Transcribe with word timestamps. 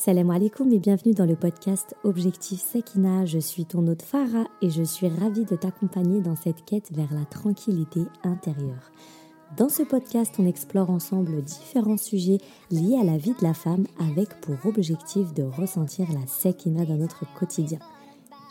Salam 0.00 0.30
alaikum 0.30 0.72
et 0.72 0.78
bienvenue 0.78 1.12
dans 1.12 1.26
le 1.26 1.34
podcast 1.34 1.96
Objectif 2.04 2.60
Sekina. 2.60 3.26
Je 3.26 3.40
suis 3.40 3.64
ton 3.64 3.84
hôte 3.88 4.02
Farah 4.02 4.46
et 4.62 4.70
je 4.70 4.84
suis 4.84 5.08
ravie 5.08 5.44
de 5.44 5.56
t'accompagner 5.56 6.20
dans 6.20 6.36
cette 6.36 6.64
quête 6.64 6.92
vers 6.92 7.12
la 7.12 7.24
tranquillité 7.24 8.02
intérieure. 8.22 8.92
Dans 9.56 9.68
ce 9.68 9.82
podcast, 9.82 10.36
on 10.38 10.46
explore 10.46 10.90
ensemble 10.90 11.42
différents 11.42 11.96
sujets 11.96 12.38
liés 12.70 12.96
à 12.96 13.02
la 13.02 13.18
vie 13.18 13.32
de 13.32 13.42
la 13.42 13.54
femme 13.54 13.88
avec 13.98 14.40
pour 14.40 14.54
objectif 14.66 15.34
de 15.34 15.42
ressentir 15.42 16.06
la 16.12 16.24
Sekina 16.28 16.84
dans 16.84 16.96
notre 16.96 17.24
quotidien. 17.34 17.80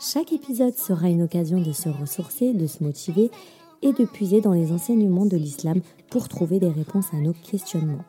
Chaque 0.02 0.34
épisode 0.34 0.76
sera 0.76 1.08
une 1.08 1.22
occasion 1.22 1.62
de 1.62 1.72
se 1.72 1.88
ressourcer, 1.88 2.52
de 2.52 2.66
se 2.66 2.84
motiver 2.84 3.30
et 3.80 3.94
de 3.94 4.04
puiser 4.04 4.42
dans 4.42 4.52
les 4.52 4.70
enseignements 4.70 5.24
de 5.24 5.38
l'islam 5.38 5.80
pour 6.10 6.28
trouver 6.28 6.60
des 6.60 6.68
réponses 6.68 7.14
à 7.14 7.16
nos 7.16 7.32
questionnements. 7.32 8.04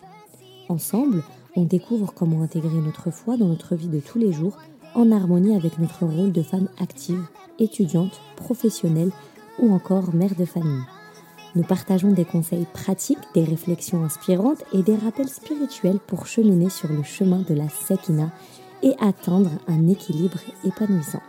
Ensemble, 0.67 1.23
on 1.55 1.63
découvre 1.63 2.13
comment 2.13 2.41
intégrer 2.41 2.79
notre 2.79 3.11
foi 3.11 3.37
dans 3.37 3.47
notre 3.47 3.75
vie 3.75 3.87
de 3.87 3.99
tous 3.99 4.19
les 4.19 4.31
jours 4.31 4.57
en 4.95 5.11
harmonie 5.11 5.55
avec 5.55 5.79
notre 5.79 6.05
rôle 6.05 6.31
de 6.31 6.41
femme 6.41 6.69
active, 6.79 7.25
étudiante, 7.59 8.21
professionnelle 8.35 9.11
ou 9.59 9.73
encore 9.73 10.13
mère 10.13 10.35
de 10.35 10.45
famille. 10.45 10.83
Nous 11.55 11.63
partageons 11.63 12.11
des 12.11 12.25
conseils 12.25 12.67
pratiques, 12.73 13.17
des 13.33 13.43
réflexions 13.43 14.03
inspirantes 14.03 14.63
et 14.71 14.83
des 14.83 14.95
rappels 14.95 15.29
spirituels 15.29 15.99
pour 15.99 16.27
cheminer 16.27 16.69
sur 16.69 16.89
le 16.89 17.03
chemin 17.03 17.39
de 17.39 17.55
la 17.55 17.69
Sekina 17.69 18.31
et 18.83 18.93
atteindre 18.99 19.51
un 19.67 19.87
équilibre 19.87 20.39
épanouissant. 20.63 21.21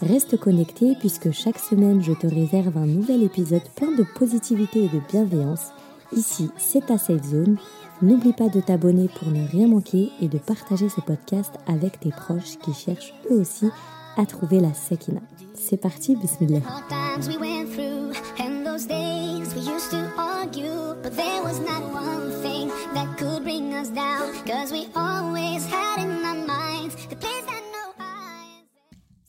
Reste 0.00 0.38
connecté 0.38 0.94
puisque 0.98 1.32
chaque 1.32 1.58
semaine 1.58 2.02
je 2.02 2.12
te 2.12 2.26
réserve 2.26 2.76
un 2.78 2.86
nouvel 2.86 3.22
épisode 3.22 3.68
plein 3.76 3.94
de 3.96 4.04
positivité 4.14 4.84
et 4.84 4.88
de 4.88 5.00
bienveillance. 5.10 5.72
Ici, 6.16 6.50
c'est 6.56 6.86
ta 6.86 6.96
safe 6.96 7.24
zone 7.24 7.58
N'oublie 8.00 8.32
pas 8.32 8.48
de 8.48 8.60
t'abonner 8.60 9.08
pour 9.08 9.28
ne 9.32 9.44
rien 9.44 9.66
manquer 9.66 10.10
et 10.20 10.28
de 10.28 10.38
partager 10.38 10.88
ce 10.88 11.00
podcast 11.00 11.52
avec 11.66 11.98
tes 11.98 12.10
proches 12.10 12.56
qui 12.62 12.72
cherchent 12.72 13.12
eux 13.28 13.40
aussi 13.40 13.66
à 14.16 14.24
trouver 14.24 14.60
la 14.60 14.72
Sekina. 14.72 15.20
C'est 15.54 15.78
parti, 15.78 16.14
bismillah. 16.14 16.60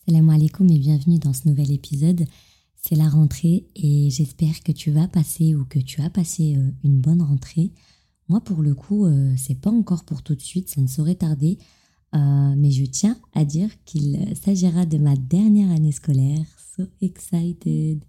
Salam 0.08 0.30
alaikum 0.30 0.70
et 0.70 0.78
bienvenue 0.78 1.18
dans 1.18 1.34
ce 1.34 1.48
nouvel 1.48 1.72
épisode. 1.72 2.26
C'est 2.76 2.96
la 2.96 3.10
rentrée 3.10 3.66
et 3.76 4.10
j'espère 4.12 4.62
que 4.64 4.72
tu 4.72 4.92
vas 4.92 5.08
passer 5.08 5.56
ou 5.56 5.66
que 5.66 5.80
tu 5.80 6.02
as 6.02 6.10
passé 6.12 6.56
euh, 6.56 6.72
une 6.84 7.02
bonne 7.02 7.24
rentrée. 7.24 7.72
Moi, 8.30 8.42
pour 8.42 8.62
le 8.62 8.76
coup, 8.76 9.06
euh, 9.06 9.34
c'est 9.38 9.60
pas 9.60 9.72
encore 9.72 10.04
pour 10.04 10.22
tout 10.22 10.36
de 10.36 10.42
suite, 10.42 10.70
ça 10.70 10.82
ne 10.82 10.88
saurait 10.88 11.16
tarder. 11.16 11.58
Euh, 12.16 12.54
mais 12.56 12.70
je 12.70 12.86
tiens 12.86 13.18
à 13.34 13.44
dire 13.44 13.70
qu'il 13.86 14.20
s'agira 14.36 14.86
de 14.86 15.00
ma 15.00 15.16
dernière 15.16 15.72
année 15.72 15.92
scolaire. 15.92 16.46
So 16.76 16.84
excited! 17.02 18.04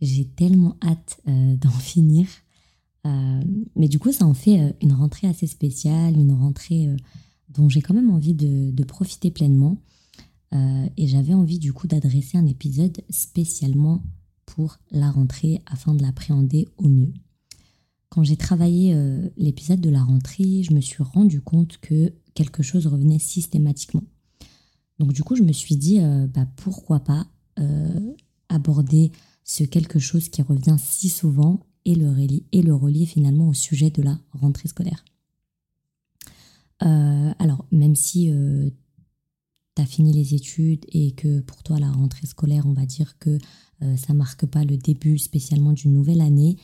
J'ai 0.00 0.26
tellement 0.26 0.76
hâte 0.82 1.20
euh, 1.28 1.56
d'en 1.56 1.70
finir. 1.70 2.26
mais 3.76 3.88
du 3.88 3.98
coup, 3.98 4.12
ça 4.12 4.24
en 4.24 4.32
fait 4.32 4.74
une 4.80 4.92
rentrée 4.92 5.26
assez 5.26 5.46
spéciale, 5.46 6.16
une 6.16 6.32
rentrée 6.32 6.88
dont 7.50 7.68
j'ai 7.68 7.82
quand 7.82 7.92
même 7.92 8.10
envie 8.10 8.32
de, 8.32 8.70
de 8.70 8.84
profiter 8.84 9.30
pleinement. 9.30 9.76
et 10.52 11.06
j'avais 11.06 11.34
envie 11.34 11.58
du 11.58 11.72
coup 11.74 11.86
d'adresser 11.86 12.38
un 12.38 12.46
épisode 12.46 13.02
spécialement 13.10 14.02
pour 14.46 14.78
la 14.90 15.10
rentrée 15.10 15.60
afin 15.66 15.94
de 15.94 16.02
l'appréhender 16.02 16.66
au 16.78 16.88
mieux. 16.88 17.12
Quand 18.14 18.22
j'ai 18.22 18.36
travaillé 18.36 18.94
euh, 18.94 19.28
l'épisode 19.36 19.80
de 19.80 19.90
la 19.90 20.00
rentrée, 20.00 20.62
je 20.62 20.72
me 20.72 20.80
suis 20.80 21.02
rendu 21.02 21.40
compte 21.40 21.78
que 21.78 22.12
quelque 22.34 22.62
chose 22.62 22.86
revenait 22.86 23.18
systématiquement. 23.18 24.04
Donc 25.00 25.12
du 25.12 25.24
coup, 25.24 25.34
je 25.34 25.42
me 25.42 25.50
suis 25.50 25.74
dit, 25.74 26.00
euh, 26.00 26.28
bah, 26.28 26.46
pourquoi 26.54 27.00
pas 27.00 27.26
euh, 27.58 28.12
aborder 28.48 29.10
ce 29.42 29.64
quelque 29.64 29.98
chose 29.98 30.28
qui 30.28 30.42
revient 30.42 30.76
si 30.78 31.08
souvent 31.08 31.66
et 31.84 31.96
le, 31.96 32.08
relier, 32.72 33.04
finalement 33.04 33.48
au 33.48 33.52
sujet 33.52 33.90
de 33.90 34.00
la 34.00 34.16
rentrée 34.30 34.68
scolaire. 34.68 35.04
alors, 36.78 37.66
même 37.72 37.96
si 37.96 38.30
tu 39.76 39.82
as 39.82 39.86
fini 39.86 40.12
les 40.12 40.34
études 40.34 40.86
et 40.88 41.10
que 41.12 41.40
pour 41.40 41.62
toi 41.62 41.78
la 41.80 41.90
rentrée 41.90 42.26
scolaire, 42.26 42.64
on 42.66 42.72
va 42.72 42.86
dire 42.86 43.18
que 43.18 43.38
ça 43.96 44.14
marque 44.14 44.46
pas 44.46 44.64
le 44.64 44.78
début 44.78 45.18
spécialement 45.18 45.72
d'une 45.72 45.92
nouvelle 45.92 46.22
année, 46.22 46.56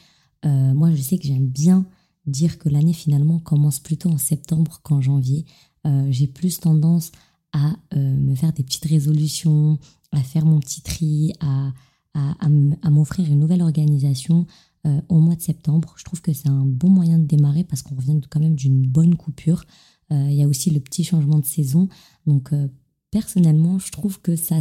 euh, 0.45 0.75
moi, 0.75 0.91
je 0.95 1.01
sais 1.01 1.19
que 1.19 1.27
j'aime 1.27 1.47
bien 1.47 1.87
dire 2.27 2.59
que 2.59 2.69
l'année 2.69 2.93
finalement 2.93 3.39
commence 3.39 3.81
plutôt 3.81 4.11
en 4.11 4.19
septembre 4.19 4.81
qu'en 4.83 5.01
janvier. 5.01 5.45
Euh, 5.87 6.07
j'ai 6.11 6.27
plus 6.27 6.61
tendance 6.61 7.13
à 7.53 7.77
euh, 7.95 8.17
me 8.17 8.35
faire 8.35 8.53
des 8.53 8.63
petites 8.63 8.85
résolutions, 8.85 9.79
à 10.13 10.23
faire 10.23 10.45
mon 10.45 10.61
petit 10.61 10.83
tri, 10.83 11.33
à, 11.41 11.73
à, 12.15 12.91
m'offrir 12.91 13.27
une 13.27 13.41
nouvelle 13.41 13.63
organisation 13.63 14.47
au 15.09 15.19
mois 15.19 15.37
de 15.37 15.43
septembre. 15.43 15.95
Je 15.99 16.05
trouve 16.05 16.23
que 16.23 16.33
c'est 16.33 16.49
un 16.49 16.65
bon 16.65 16.89
moyen 16.89 17.19
de 17.19 17.27
démarrer 17.27 17.65
parce 17.65 17.83
qu'on 17.83 17.95
revient 17.95 18.19
quand 18.31 18.41
même 18.41 18.55
d'une 18.55 18.87
bonne 18.87 19.15
coupure. 19.15 19.65
Il 20.11 20.33
y 20.33 20.43
a 20.43 20.49
aussi 20.49 20.71
le 20.71 20.81
petit 20.81 21.05
changement 21.05 21.39
de 21.39 21.45
saison. 21.45 21.89
Donc 22.27 22.51
personnellement, 23.11 23.79
je 23.79 23.93
trouve 23.93 24.21
que 24.21 24.37
ça, 24.37 24.61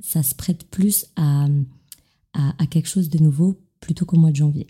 ça 0.00 0.22
se 0.22 0.34
prête 0.34 0.64
plus 0.70 1.06
à, 1.16 1.46
à 2.32 2.66
quelque 2.66 2.88
chose 2.88 3.10
de 3.10 3.18
nouveau 3.18 3.60
plutôt 3.78 4.06
qu'au 4.06 4.16
mois 4.16 4.30
de 4.30 4.36
janvier. 4.36 4.66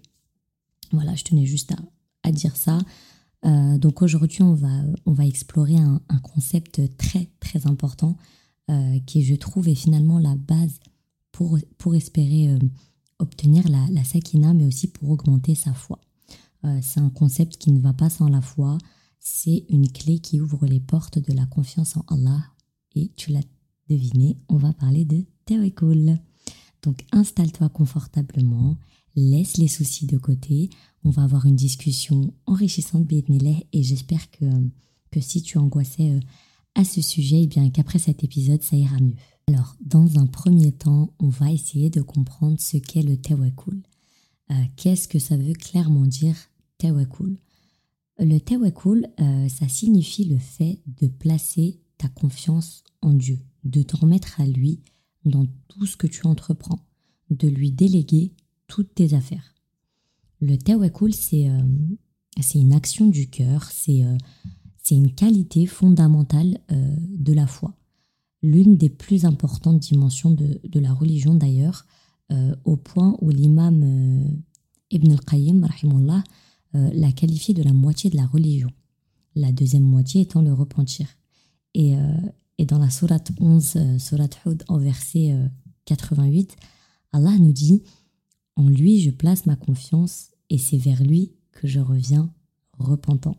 Voilà, 0.92 1.14
je 1.14 1.24
tenais 1.24 1.46
juste 1.46 1.74
à, 2.22 2.32
dire 2.32 2.56
ça. 2.56 2.78
Euh, 3.44 3.78
donc 3.78 4.02
aujourd'hui, 4.02 4.42
on 4.42 4.54
va, 4.54 4.82
on 5.06 5.12
va 5.12 5.26
explorer 5.26 5.76
un, 5.76 6.00
concept 6.22 6.96
très 6.96 7.28
très 7.40 7.66
important 7.66 8.16
euh, 8.70 8.98
qui, 9.06 9.22
je 9.22 9.34
trouve, 9.34 9.68
est 9.68 9.74
finalement 9.74 10.18
la 10.18 10.36
base 10.36 10.78
pour, 11.32 11.58
pour 11.78 11.94
espérer 11.94 12.48
euh, 12.48 12.58
obtenir 13.18 13.68
la, 13.68 13.86
la, 13.90 14.04
sakina, 14.04 14.54
mais 14.54 14.66
aussi 14.66 14.88
pour 14.88 15.10
augmenter 15.10 15.54
sa 15.54 15.72
foi. 15.72 15.98
c'est 16.80 17.00
un 17.00 17.10
concept 17.10 17.56
qui 17.56 17.72
ne 17.72 17.80
va 17.80 17.92
pas 17.92 18.10
sans 18.10 18.28
la 18.28 18.40
foi. 18.40 18.78
C'est 19.18 19.64
une 19.68 19.90
clé 19.90 20.18
qui 20.18 20.40
ouvre 20.40 20.66
les 20.66 20.80
portes 20.80 21.18
de 21.18 21.32
la 21.32 21.46
confiance 21.46 21.96
en 21.96 22.04
Allah. 22.08 22.42
Et 22.94 23.10
tu 23.16 23.30
l'as 23.30 23.42
deviné, 23.88 24.36
on 24.48 24.56
va 24.56 24.72
parler 24.72 25.04
de 25.04 25.24
Tawakul. 25.46 26.18
Donc 26.82 27.04
installe-toi 27.12 27.68
confortablement 27.68 28.76
laisse 29.16 29.56
les 29.56 29.68
soucis 29.68 30.06
de 30.06 30.18
côté. 30.18 30.70
On 31.04 31.10
va 31.10 31.22
avoir 31.22 31.46
une 31.46 31.56
discussion 31.56 32.32
enrichissante, 32.46 33.10
et 33.10 33.82
j'espère 33.82 34.30
que, 34.30 34.44
que 35.10 35.20
si 35.20 35.42
tu 35.42 35.58
angoissais 35.58 36.10
euh, 36.10 36.20
à 36.74 36.84
ce 36.84 37.02
sujet, 37.02 37.36
et 37.36 37.42
eh 37.42 37.46
bien 37.46 37.70
qu'après 37.70 37.98
cet 37.98 38.24
épisode, 38.24 38.62
ça 38.62 38.76
ira 38.76 38.98
mieux. 38.98 39.16
Alors, 39.48 39.76
dans 39.84 40.18
un 40.18 40.26
premier 40.26 40.72
temps, 40.72 41.12
on 41.18 41.28
va 41.28 41.50
essayer 41.50 41.90
de 41.90 42.00
comprendre 42.00 42.60
ce 42.60 42.76
qu'est 42.76 43.02
le 43.02 43.16
tawakul. 43.16 43.82
Euh, 44.50 44.54
qu'est-ce 44.76 45.08
que 45.08 45.18
ça 45.18 45.36
veut 45.36 45.52
clairement 45.52 46.06
dire 46.06 46.36
tawakul? 46.78 47.38
Le 48.18 48.38
tawakul, 48.38 49.08
euh, 49.20 49.48
ça 49.48 49.68
signifie 49.68 50.24
le 50.24 50.38
fait 50.38 50.80
de 50.86 51.08
placer 51.08 51.80
ta 51.98 52.08
confiance 52.08 52.84
en 53.00 53.12
Dieu, 53.12 53.40
de 53.64 53.82
te 53.82 53.96
remettre 53.96 54.40
à 54.40 54.46
lui 54.46 54.80
dans 55.24 55.46
tout 55.68 55.86
ce 55.86 55.96
que 55.96 56.06
tu 56.06 56.26
entreprends, 56.26 56.86
de 57.30 57.48
lui 57.48 57.72
déléguer 57.72 58.32
toutes 58.72 58.94
tes 58.94 59.12
affaires. 59.12 59.54
Le 60.40 60.56
tawakkul, 60.56 61.12
c'est 61.12 61.50
euh, 61.50 61.62
une 62.54 62.72
action 62.72 63.06
du 63.06 63.28
cœur, 63.28 63.64
c'est 63.64 64.02
euh, 64.02 64.16
une 64.90 65.12
qualité 65.12 65.66
fondamentale 65.66 66.58
euh, 66.70 66.96
de 67.10 67.34
la 67.34 67.46
foi. 67.46 67.74
L'une 68.42 68.78
des 68.78 68.88
plus 68.88 69.26
importantes 69.26 69.78
dimensions 69.78 70.30
de, 70.30 70.58
de 70.66 70.80
la 70.80 70.92
religion 70.92 71.34
d'ailleurs, 71.34 71.86
au 72.64 72.76
point 72.76 73.14
où 73.20 73.28
l'imam 73.28 73.84
Ibn 74.90 75.12
al-Qayyim 75.12 75.68
l'a 76.72 77.12
qualifié 77.12 77.52
de 77.52 77.62
la 77.62 77.74
moitié 77.74 78.08
de 78.08 78.16
la 78.16 78.26
religion, 78.26 78.70
la 79.34 79.52
deuxième 79.52 79.84
moitié 79.84 80.22
étant 80.22 80.40
le 80.40 80.52
repentir. 80.52 81.06
Et, 81.74 81.94
et 82.56 82.64
dans 82.64 82.78
la 82.78 82.88
sourate 82.88 83.30
11, 83.38 83.98
sourate 83.98 84.40
Hud, 84.46 84.64
au 84.68 84.78
verset 84.78 85.38
88, 85.84 86.56
Allah 87.12 87.36
nous 87.38 87.52
dit 87.52 87.82
en 88.56 88.68
lui, 88.68 89.00
je 89.00 89.10
place 89.10 89.46
ma 89.46 89.56
confiance 89.56 90.30
et 90.50 90.58
c'est 90.58 90.78
vers 90.78 91.02
lui 91.02 91.32
que 91.52 91.66
je 91.66 91.80
reviens 91.80 92.32
repentant. 92.78 93.36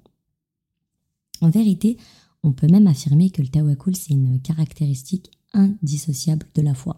En 1.41 1.49
vérité, 1.49 1.97
on 2.41 2.53
peut 2.53 2.67
même 2.67 2.87
affirmer 2.87 3.29
que 3.29 3.41
le 3.41 3.47
tawakkul, 3.47 3.95
c'est 3.95 4.13
une 4.13 4.41
caractéristique 4.41 5.31
indissociable 5.53 6.47
de 6.55 6.61
la 6.61 6.73
foi. 6.73 6.95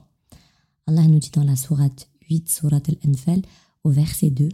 Allah 0.88 1.08
nous 1.08 1.20
dit 1.20 1.32
dans 1.32 1.44
la 1.44 1.56
sourate 1.56 2.10
8, 2.30 2.50
sourate 2.50 2.90
al-Anfal, 2.90 3.42
au 3.84 3.90
verset 3.90 4.30
2, 4.30 4.50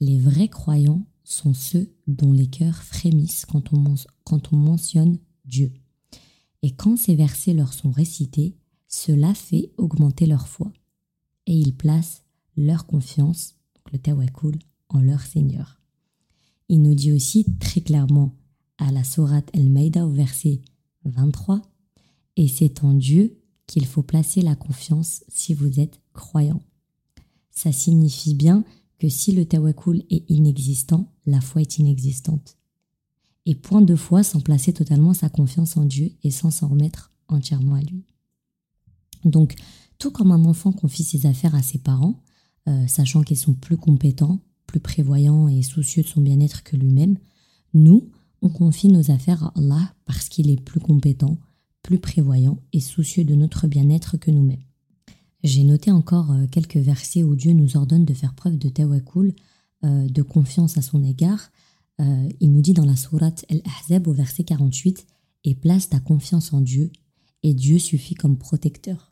Les 0.00 0.18
vrais 0.18 0.48
croyants 0.48 1.04
sont 1.24 1.54
ceux 1.54 1.92
dont 2.06 2.32
les 2.32 2.48
cœurs 2.48 2.82
frémissent 2.82 3.46
quand 3.46 3.72
on, 3.72 3.94
quand 4.24 4.52
on 4.52 4.56
mentionne 4.56 5.18
Dieu. 5.44 5.72
Et 6.62 6.72
quand 6.72 6.96
ces 6.96 7.14
versets 7.14 7.54
leur 7.54 7.72
sont 7.72 7.90
récités, 7.90 8.56
cela 8.88 9.34
fait 9.34 9.70
augmenter 9.76 10.26
leur 10.26 10.48
foi. 10.48 10.72
Et 11.46 11.54
ils 11.54 11.74
placent 11.74 12.24
leur 12.60 12.86
confiance, 12.86 13.56
donc 13.74 13.92
le 13.92 13.98
tawakkul, 13.98 14.58
en 14.88 15.00
leur 15.00 15.22
Seigneur. 15.22 15.80
Il 16.68 16.82
nous 16.82 16.94
dit 16.94 17.12
aussi 17.12 17.46
très 17.58 17.80
clairement 17.80 18.36
à 18.78 18.90
la 18.92 19.04
Sourate 19.04 19.50
El-Maïda 19.52 20.06
au 20.06 20.10
verset 20.10 20.60
23. 21.04 21.62
Et 22.36 22.48
c'est 22.48 22.84
en 22.84 22.94
Dieu 22.94 23.38
qu'il 23.66 23.86
faut 23.86 24.02
placer 24.02 24.42
la 24.42 24.56
confiance 24.56 25.24
si 25.28 25.54
vous 25.54 25.80
êtes 25.80 26.00
croyant. 26.12 26.62
Ça 27.50 27.72
signifie 27.72 28.34
bien 28.34 28.64
que 28.98 29.08
si 29.08 29.32
le 29.32 29.46
tawakkul 29.46 30.04
est 30.10 30.28
inexistant, 30.30 31.12
la 31.26 31.40
foi 31.40 31.62
est 31.62 31.78
inexistante. 31.78 32.56
Et 33.46 33.54
point 33.54 33.82
de 33.82 33.96
foi 33.96 34.22
sans 34.22 34.40
placer 34.40 34.72
totalement 34.72 35.14
sa 35.14 35.28
confiance 35.28 35.76
en 35.76 35.84
Dieu 35.84 36.12
et 36.22 36.30
sans 36.30 36.50
s'en 36.50 36.68
remettre 36.68 37.12
entièrement 37.28 37.74
à 37.74 37.80
lui. 37.80 38.04
Donc, 39.24 39.54
tout 39.98 40.10
comme 40.10 40.32
un 40.32 40.44
enfant 40.44 40.72
confie 40.72 41.04
ses 41.04 41.26
affaires 41.26 41.54
à 41.54 41.62
ses 41.62 41.78
parents, 41.78 42.22
euh, 42.68 42.86
sachant 42.86 43.22
qu'ils 43.22 43.36
sont 43.36 43.54
plus 43.54 43.76
compétents, 43.76 44.38
plus 44.66 44.80
prévoyants 44.80 45.48
et 45.48 45.62
soucieux 45.62 46.02
de 46.02 46.08
son 46.08 46.20
bien-être 46.20 46.62
que 46.62 46.76
lui-même, 46.76 47.16
nous, 47.74 48.10
on 48.42 48.48
confie 48.48 48.88
nos 48.88 49.10
affaires 49.10 49.44
à 49.44 49.52
Allah 49.56 49.94
parce 50.04 50.28
qu'il 50.28 50.50
est 50.50 50.60
plus 50.60 50.80
compétent, 50.80 51.38
plus 51.82 51.98
prévoyant 51.98 52.58
et 52.72 52.80
soucieux 52.80 53.24
de 53.24 53.34
notre 53.34 53.66
bien-être 53.66 54.16
que 54.16 54.30
nous-mêmes. 54.30 54.62
J'ai 55.42 55.64
noté 55.64 55.90
encore 55.90 56.32
euh, 56.32 56.46
quelques 56.50 56.76
versets 56.76 57.22
où 57.22 57.34
Dieu 57.34 57.52
nous 57.52 57.76
ordonne 57.76 58.04
de 58.04 58.14
faire 58.14 58.34
preuve 58.34 58.58
de 58.58 58.68
tawakkul, 58.68 59.34
euh, 59.84 60.06
de 60.08 60.22
confiance 60.22 60.76
à 60.76 60.82
son 60.82 61.02
égard. 61.02 61.50
il 62.40 62.50
nous 62.52 62.62
dit 62.62 62.72
dans 62.72 62.86
la 62.86 62.96
sourate 62.96 63.44
Al-Ahzab 63.50 64.08
au 64.08 64.12
verset 64.12 64.44
48 64.44 65.06
Et 65.44 65.54
place 65.54 65.90
ta 65.90 66.00
confiance 66.00 66.54
en 66.54 66.62
Dieu, 66.62 66.90
et 67.42 67.52
Dieu 67.54 67.78
suffit 67.78 68.14
comme 68.14 68.38
protecteur. 68.38 69.09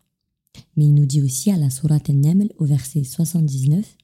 Mais 0.77 0.87
il 0.87 0.95
nous 0.95 1.07
dit 1.07 1.23
aussi 1.23 1.51
à 1.51 1.57
la 1.57 1.71
Sourate 1.71 2.11
An-Naml 2.11 2.53
au 2.59 2.65
verset 2.65 3.05
79 3.05 3.97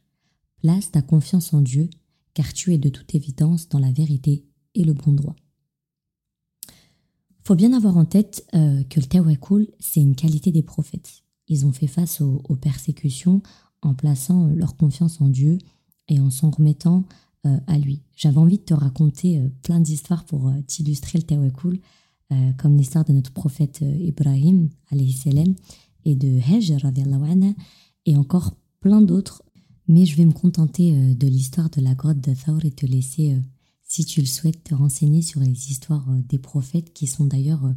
Place 0.61 0.91
ta 0.91 1.03
confiance 1.03 1.53
en 1.53 1.61
Dieu, 1.61 1.91
car 2.33 2.53
tu 2.53 2.73
es 2.73 2.79
de 2.79 2.89
toute 2.89 3.15
évidence 3.15 3.69
dans 3.69 3.79
la 3.79 3.93
vérité 3.93 4.47
et 4.75 4.85
le 4.85 4.95
bon 4.95 5.13
droit. 5.13 5.37
Faut 7.45 7.55
bien 7.55 7.75
avoir 7.75 7.99
en 7.99 8.07
tête 8.07 8.47
euh, 8.55 8.83
que 8.85 9.01
le 9.01 9.07
tawakkul, 9.07 9.69
c'est 9.79 10.01
une 10.01 10.17
qualité 10.17 10.51
des 10.51 10.63
prophètes. 10.63 11.23
Ils 11.49 11.67
ont 11.67 11.73
fait 11.73 11.87
face 11.87 12.23
aux, 12.23 12.57
persécutions 12.57 13.43
en 13.83 13.93
plaçant 13.93 14.49
euh, 14.49 14.55
leur 14.55 14.77
confiance 14.77 15.21
en 15.21 15.29
Dieu 15.29 15.59
et 16.09 16.19
en 16.21 16.31
s'en 16.31 16.51
remettant 16.51 17.05
euh, 17.45 17.59
à 17.67 17.79
lui. 17.79 18.01
J'avais 18.17 18.39
envie 18.39 18.57
de 18.57 18.65
te 18.65 18.73
raconter 18.73 19.43
plein 19.63 19.81
d'histoires 19.81 20.25
pour 20.25 20.51
t'illustrer 20.67 21.19
le 21.19 21.25
tawakkul, 21.25 21.81
comme 22.57 22.77
l'histoire 22.77 23.05
de 23.05 23.13
notre 23.13 23.33
prophète 23.33 23.83
Ibrahim, 23.83 24.71
alayhi 24.91 25.13
et 26.05 26.15
de 26.15 26.41
Hajj 26.41 26.75
et 28.07 28.17
encore 28.17 28.55
plein 28.81 29.01
d'autres. 29.01 29.43
Mais 29.87 30.07
je 30.07 30.17
vais 30.17 30.25
me 30.25 30.33
contenter 30.33 30.93
euh, 30.93 31.15
de 31.15 31.27
l'histoire 31.27 31.71
de 31.71 31.81
la 31.81 31.95
grotte 31.95 32.21
de 32.21 32.35
Thawr 32.35 32.65
et 32.65 32.71
te 32.71 32.87
laisser, 32.87 33.35
euh, 33.35 33.41
si 33.83 34.05
tu 34.05 34.21
le 34.21 34.27
souhaites, 34.27 34.65
te 34.65 34.75
renseigner 34.75 35.23
sur 35.23 35.41
les 35.41 35.71
histoires 35.71 36.09
euh, 36.11 36.21
des 36.29 36.39
prophètes 36.39 36.93
qui 36.95 37.07
sont 37.07 37.27
d'ailleurs 37.27 37.75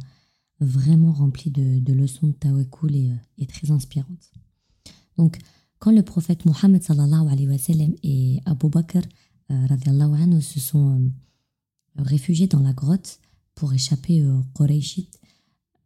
vraiment 0.60 1.12
remplies 1.12 1.50
de, 1.50 1.92
leçons 1.92 2.28
de 2.28 2.32
tawakkul 2.32 2.96
et, 2.96 3.46
très 3.46 3.70
inspirantes. 3.70 4.32
Donc, 5.16 5.38
quand 5.78 5.92
le 5.92 6.02
prophète 6.02 6.44
Mohammed 6.46 6.82
et 8.02 8.40
Abu 8.44 8.68
Bakr 8.68 9.02
anhu, 9.48 10.42
se 10.42 10.58
sont 10.58 11.12
réfugiés 11.96 12.48
dans 12.48 12.58
la 12.58 12.72
grotte 12.72 13.20
pour 13.54 13.72
échapper 13.72 14.26
aux 14.26 14.42
Qurayshites, 14.54 15.20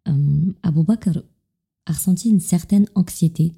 Abu 0.06 0.84
Bakr 0.84 1.22
a 1.86 1.92
ressenti 1.92 2.30
une 2.30 2.40
certaine 2.40 2.86
anxiété 2.94 3.52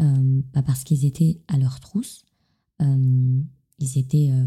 euh, 0.00 0.40
bah, 0.54 0.62
parce 0.62 0.84
qu'ils 0.84 1.04
étaient 1.04 1.40
à 1.48 1.58
leur 1.58 1.80
trousse. 1.80 2.24
Euh, 2.80 3.40
ils 3.78 3.98
étaient 3.98 4.30
euh, 4.32 4.46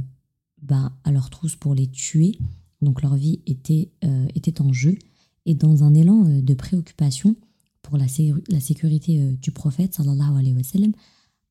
bah, 0.61 0.91
à 1.03 1.11
leur 1.11 1.29
trousse 1.29 1.55
pour 1.55 1.75
les 1.75 1.87
tuer, 1.87 2.37
donc 2.81 3.01
leur 3.01 3.15
vie 3.15 3.41
était, 3.45 3.91
était 4.35 4.61
en 4.61 4.73
jeu. 4.73 4.97
Et 5.45 5.55
dans 5.55 5.83
un 5.83 5.93
élan 5.93 6.23
de 6.41 6.53
préoccupation 6.53 7.35
pour 7.81 7.97
la, 7.97 8.07
sécurité 8.07 9.35
du 9.41 9.51
prophète, 9.51 9.93
sallallahu 9.93 10.39
alayhi 10.39 10.53
wa 10.53 10.87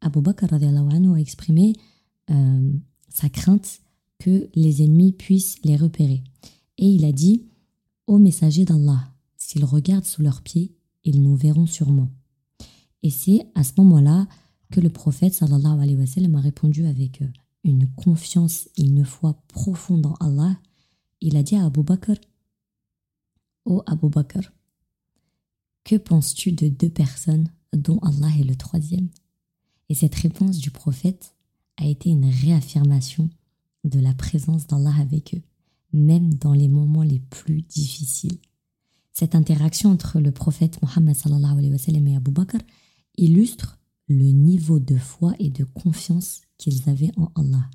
Abu 0.01 0.21
Bakr 0.21 0.53
anhu, 0.53 1.15
a 1.15 1.21
exprimé 1.21 1.75
sa 3.09 3.29
crainte 3.29 3.81
que 4.19 4.49
les 4.55 4.83
ennemis 4.83 5.13
puissent 5.13 5.57
les 5.65 5.77
repérer. 5.77 6.23
Et 6.79 6.89
il 6.89 7.05
a 7.05 7.13
dit 7.13 7.45
Ô 8.07 8.19
messager 8.19 8.65
d'Allah, 8.65 9.13
s'ils 9.37 9.65
regardent 9.65 10.05
sous 10.05 10.23
leurs 10.23 10.43
pieds, 10.43 10.75
ils 11.05 11.23
nous 11.23 11.37
verront 11.37 11.67
sûrement. 11.67 12.09
Et 13.03 13.11
c'est 13.11 13.47
à 13.55 13.65
ce 13.65 13.73
moment-là 13.79 14.27
que 14.71 14.81
le 14.81 14.91
prophète 14.91 15.35
sallallahu 15.35 15.81
alayhi 15.81 15.97
wa 15.97 16.07
sallam 16.07 16.35
a 16.37 16.41
répondu 16.41 16.87
avec 16.87 17.23
euh, 17.23 17.29
une 17.65 17.87
confiance 17.93 18.69
et 18.77 18.83
une 18.83 19.05
foi 19.05 19.35
profonde 19.49 20.07
en 20.07 20.15
Allah. 20.15 20.59
Il 21.21 21.37
a 21.37 21.43
dit 21.43 21.57
à 21.57 21.67
Abu 21.67 21.83
Bakr 21.83 22.15
Ô 23.65 23.83
Abu 23.87 24.09
Bakr, 24.09 24.53
que 25.85 25.97
penses-tu 25.97 26.53
de 26.53 26.69
deux 26.69 26.91
personnes 26.91 27.49
dont 27.73 27.99
Allah 27.99 28.31
est 28.39 28.45
le 28.45 28.57
troisième? 28.57 29.09
Et 29.89 29.95
cette 29.95 30.15
réponse 30.17 30.59
du 30.59 30.71
prophète 30.71 31.35
a 31.77 31.87
été 31.87 32.11
une 32.11 32.29
réaffirmation 32.29 33.31
de 33.85 34.01
la 34.01 34.15
présence 34.15 34.67
d'Allah 34.67 34.95
avec 34.99 35.35
eux, 35.35 35.43
même 35.93 36.35
dans 36.35 36.55
les 36.55 36.69
moments 36.69 37.03
les 37.03 37.21
plus 37.21 37.63
difficiles. 37.63 38.39
Cette 39.13 39.35
interaction 39.35 39.91
entre 39.91 40.21
le 40.21 40.33
prophète 40.33 40.81
Mohammed 40.83 41.17
et 41.17 42.17
Abu 42.17 42.31
Bakr 42.31 42.59
illustre 43.19 43.79
le 44.09 44.31
niveau 44.31 44.79
de 44.79 44.97
foi 44.97 45.35
et 45.39 45.51
de 45.51 45.65
confiance 45.65 46.41
qu'ils 46.59 46.89
avaient 46.89 47.13
en 47.17 47.31
Allah, 47.35 47.69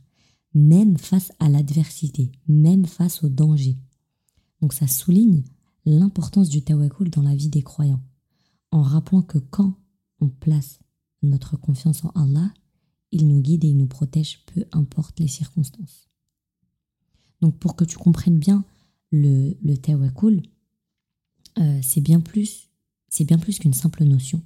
même 0.54 0.98
face 0.98 1.32
à 1.40 1.50
l'adversité, 1.50 2.32
même 2.48 2.86
face 2.86 3.24
au 3.24 3.30
danger. 3.30 3.78
Donc 4.62 4.74
ça 4.74 4.88
souligne 4.88 5.44
l'importance 5.86 6.50
du 6.50 6.64
tawakkul 6.64 7.10
dans 7.10 7.22
la 7.22 7.36
vie 7.36 7.50
des 7.50 7.62
croyants, 7.62 8.02
en 8.72 8.82
rappelant 8.82 9.22
que 9.22 9.38
quand 9.38 9.76
on 10.20 10.30
place 10.30 10.80
notre 11.22 11.56
confiance 11.58 12.04
en 12.04 12.10
Allah, 12.10 12.52
il 13.12 13.28
nous 13.28 13.42
guide 13.42 13.64
et 13.64 13.70
il 13.70 13.78
nous 13.78 13.88
protège, 13.88 14.44
peu 14.54 14.66
importe 14.72 15.20
les 15.20 15.28
circonstances. 15.28 16.10
Donc 17.42 17.58
pour 17.58 17.76
que 17.76 17.86
tu 17.86 17.98
comprennes 17.98 18.40
bien 18.40 18.66
le, 19.12 19.56
le 19.62 19.78
tawakkul, 19.78 20.42
euh, 21.60 21.80
c'est 21.82 22.02
bien 22.02 22.20
plus, 22.20 22.70
c'est 23.10 23.26
bien 23.26 23.38
plus 23.38 23.60
qu'une 23.60 23.74
simple 23.74 24.04
notion. 24.04 24.42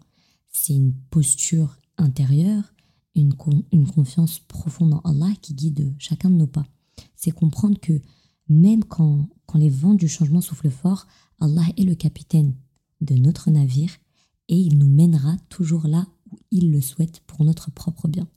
C'est 0.49 0.73
une 0.73 0.93
posture 0.93 1.77
intérieure, 1.97 2.73
une, 3.15 3.33
une 3.71 3.87
confiance 3.87 4.39
profonde 4.39 4.93
en 4.93 4.99
Allah 4.99 5.33
qui 5.41 5.53
guide 5.53 5.93
chacun 5.97 6.29
de 6.29 6.35
nos 6.35 6.47
pas. 6.47 6.65
C'est 7.15 7.31
comprendre 7.31 7.79
que 7.79 8.01
même 8.49 8.83
quand, 8.83 9.29
quand 9.45 9.59
les 9.59 9.69
vents 9.69 9.93
du 9.93 10.07
changement 10.07 10.41
soufflent 10.41 10.69
fort, 10.69 11.07
Allah 11.39 11.65
est 11.77 11.83
le 11.83 11.95
capitaine 11.95 12.53
de 13.01 13.15
notre 13.15 13.49
navire 13.49 13.91
et 14.47 14.57
il 14.57 14.77
nous 14.77 14.89
mènera 14.89 15.37
toujours 15.49 15.87
là 15.87 16.07
où 16.31 16.37
il 16.51 16.71
le 16.71 16.81
souhaite 16.81 17.21
pour 17.21 17.43
notre 17.43 17.71
propre 17.71 18.07
bien. 18.07 18.27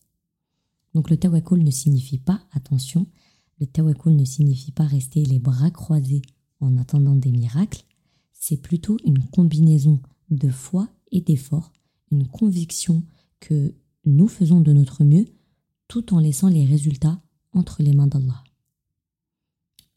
Donc 0.95 1.11
le 1.11 1.17
tawakkul 1.17 1.63
ne 1.63 1.71
signifie 1.71 2.19
pas, 2.19 2.41
attention, 2.53 3.07
le 3.61 3.67
tawakkul 3.67 4.15
ne 4.15 4.25
signifie 4.25 4.73
pas 4.73 4.87
rester 4.87 5.25
les 5.25 5.39
bras 5.39 5.71
croisés 5.71 6.23
en 6.61 6.79
attendant 6.79 7.17
des 7.17 7.33
miracles, 7.33 7.85
c'est 8.47 8.59
plutôt 8.59 8.99
une 9.07 9.21
combinaison 9.21 10.03
de 10.29 10.51
foi 10.51 10.91
et 11.11 11.23
d'effort, 11.23 11.73
une 12.11 12.29
conviction 12.29 13.03
que 13.41 13.75
nous 14.05 14.29
faisons 14.29 14.61
de 14.61 14.75
notre 14.75 15.03
mieux 15.03 15.25
tout 15.89 16.13
en 16.13 16.19
laissant 16.19 16.49
les 16.49 16.67
résultats 16.67 17.23
entre 17.55 17.83
les 17.83 17.95
mains 17.95 18.07
d'Allah. 18.07 18.45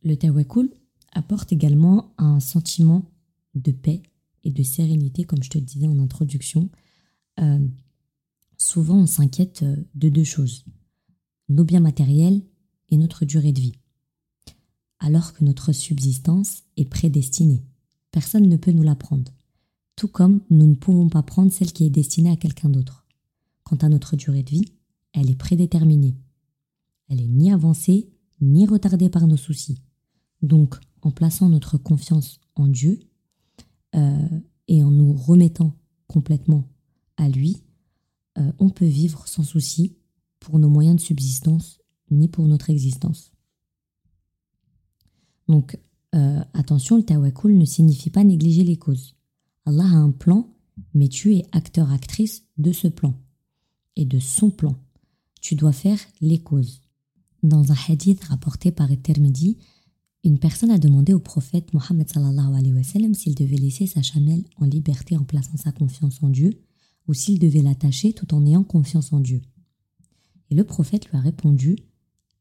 Le 0.02 0.16
tawakkul 0.16 0.72
apporte 1.12 1.52
également 1.52 2.14
un 2.18 2.40
sentiment 2.40 3.12
de 3.54 3.74
paix 3.74 4.02
et 4.46 4.52
de 4.52 4.64
sérénité, 4.64 5.26
comme 5.26 5.44
je 5.44 5.50
te 5.50 5.58
disais 5.58 5.88
en 5.88 6.00
introduction. 6.00 6.70
Euh, 7.42 7.68
souvent, 8.58 9.00
on 9.00 9.08
s'inquiète 9.08 9.66
de 9.94 10.08
deux 10.08 10.24
choses, 10.24 10.64
nos 11.50 11.66
biens 11.66 11.82
matériels 11.82 12.42
et 12.88 12.96
notre 12.96 13.26
durée 13.26 13.52
de 13.52 13.60
vie, 13.60 13.76
alors 15.00 15.34
que 15.34 15.44
notre 15.44 15.74
subsistance 15.74 16.64
est 16.78 16.90
prédestinée. 16.90 17.66
Personne 18.12 18.48
ne 18.48 18.58
peut 18.58 18.72
nous 18.72 18.84
la 18.84 18.96
prendre. 18.96 19.32
Tout 19.96 20.08
comme 20.08 20.42
nous 20.50 20.68
ne 20.68 20.76
pouvons 20.76 21.10
pas 21.10 21.24
prendre 21.24 21.52
celle 21.52 21.74
qui 21.74 21.86
est 21.86 21.90
destinée 21.90 22.32
à 22.32 22.38
quelqu'un 22.38 22.70
d'autre. 22.70 23.06
Quant 23.64 23.78
à 23.78 23.90
notre 23.90 24.16
durée 24.16 24.44
de 24.44 24.52
vie, 24.52 24.66
elle 25.14 25.30
est 25.30 25.36
prédéterminée. 25.36 26.16
Elle 27.10 27.22
est 27.22 27.28
ni 27.28 27.52
avancée, 27.52 28.10
ni 28.42 28.66
retardée 28.66 29.10
par 29.10 29.28
nos 29.28 29.38
soucis. 29.38 29.82
Donc, 30.42 30.76
en 31.02 31.12
plaçant 31.12 31.50
notre 31.50 31.78
confiance 31.78 32.40
en 32.56 32.68
Dieu 32.68 33.00
euh, 33.96 34.40
et 34.68 34.84
en 34.84 34.92
nous 34.92 35.14
remettant 35.14 35.74
complètement 36.08 36.64
à 37.18 37.30
lui, 37.30 37.64
euh, 38.38 38.52
on 38.60 38.70
peut 38.70 38.86
vivre 38.86 39.28
sans 39.28 39.44
souci 39.44 39.98
pour 40.40 40.60
nos 40.60 40.70
moyens 40.70 40.98
de 40.98 41.02
subsistance 41.02 41.80
ni 42.12 42.28
pour 42.28 42.46
notre 42.46 42.70
existence. 42.70 43.32
Donc, 45.48 45.78
euh, 46.16 46.40
attention, 46.54 46.98
le 46.98 47.04
tawakkul 47.04 47.58
ne 47.58 47.66
signifie 47.66 48.10
pas 48.10 48.24
négliger 48.24 48.64
les 48.64 48.78
causes. 48.78 49.16
Allah 49.66 49.84
a 49.84 49.98
un 49.98 50.12
plan, 50.12 50.48
mais 50.94 51.10
tu 51.10 51.36
es 51.36 51.46
acteur-actrice 51.52 52.44
de 52.58 52.72
ce 52.72 52.88
plan 52.88 53.14
et 53.96 54.06
de 54.06 54.20
son 54.20 54.50
plan. 54.50 54.78
Tu 55.42 55.56
dois 55.56 55.74
faire 55.74 56.00
les 56.22 56.40
causes. 56.40 56.82
Dans 57.44 57.72
un 57.72 57.76
hadith 57.88 58.24
rapporté 58.24 58.72
par 58.72 58.90
Tirmidhi, 59.02 59.58
Une 60.24 60.40
personne 60.40 60.72
a 60.72 60.78
demandé 60.78 61.14
au 61.14 61.20
prophète 61.20 61.74
Mohammed 61.74 62.10
s'il 63.14 63.36
devait 63.36 63.56
laisser 63.56 63.88
sa 63.88 64.02
chamelle 64.02 64.44
en 64.58 64.66
liberté 64.66 65.16
en 65.16 65.24
plaçant 65.24 65.56
sa 65.58 65.72
confiance 65.72 66.22
en 66.22 66.30
Dieu 66.30 66.60
ou 67.08 67.14
s'il 67.14 67.40
devait 67.40 67.62
l'attacher 67.62 68.14
tout 68.14 68.34
en 68.34 68.46
ayant 68.46 68.64
confiance 68.64 69.14
en 69.14 69.20
Dieu. 69.20 69.42
Et 70.50 70.56
le 70.56 70.64
prophète 70.64 71.10
lui 71.10 71.18
a 71.18 71.22
répondu 71.22 71.78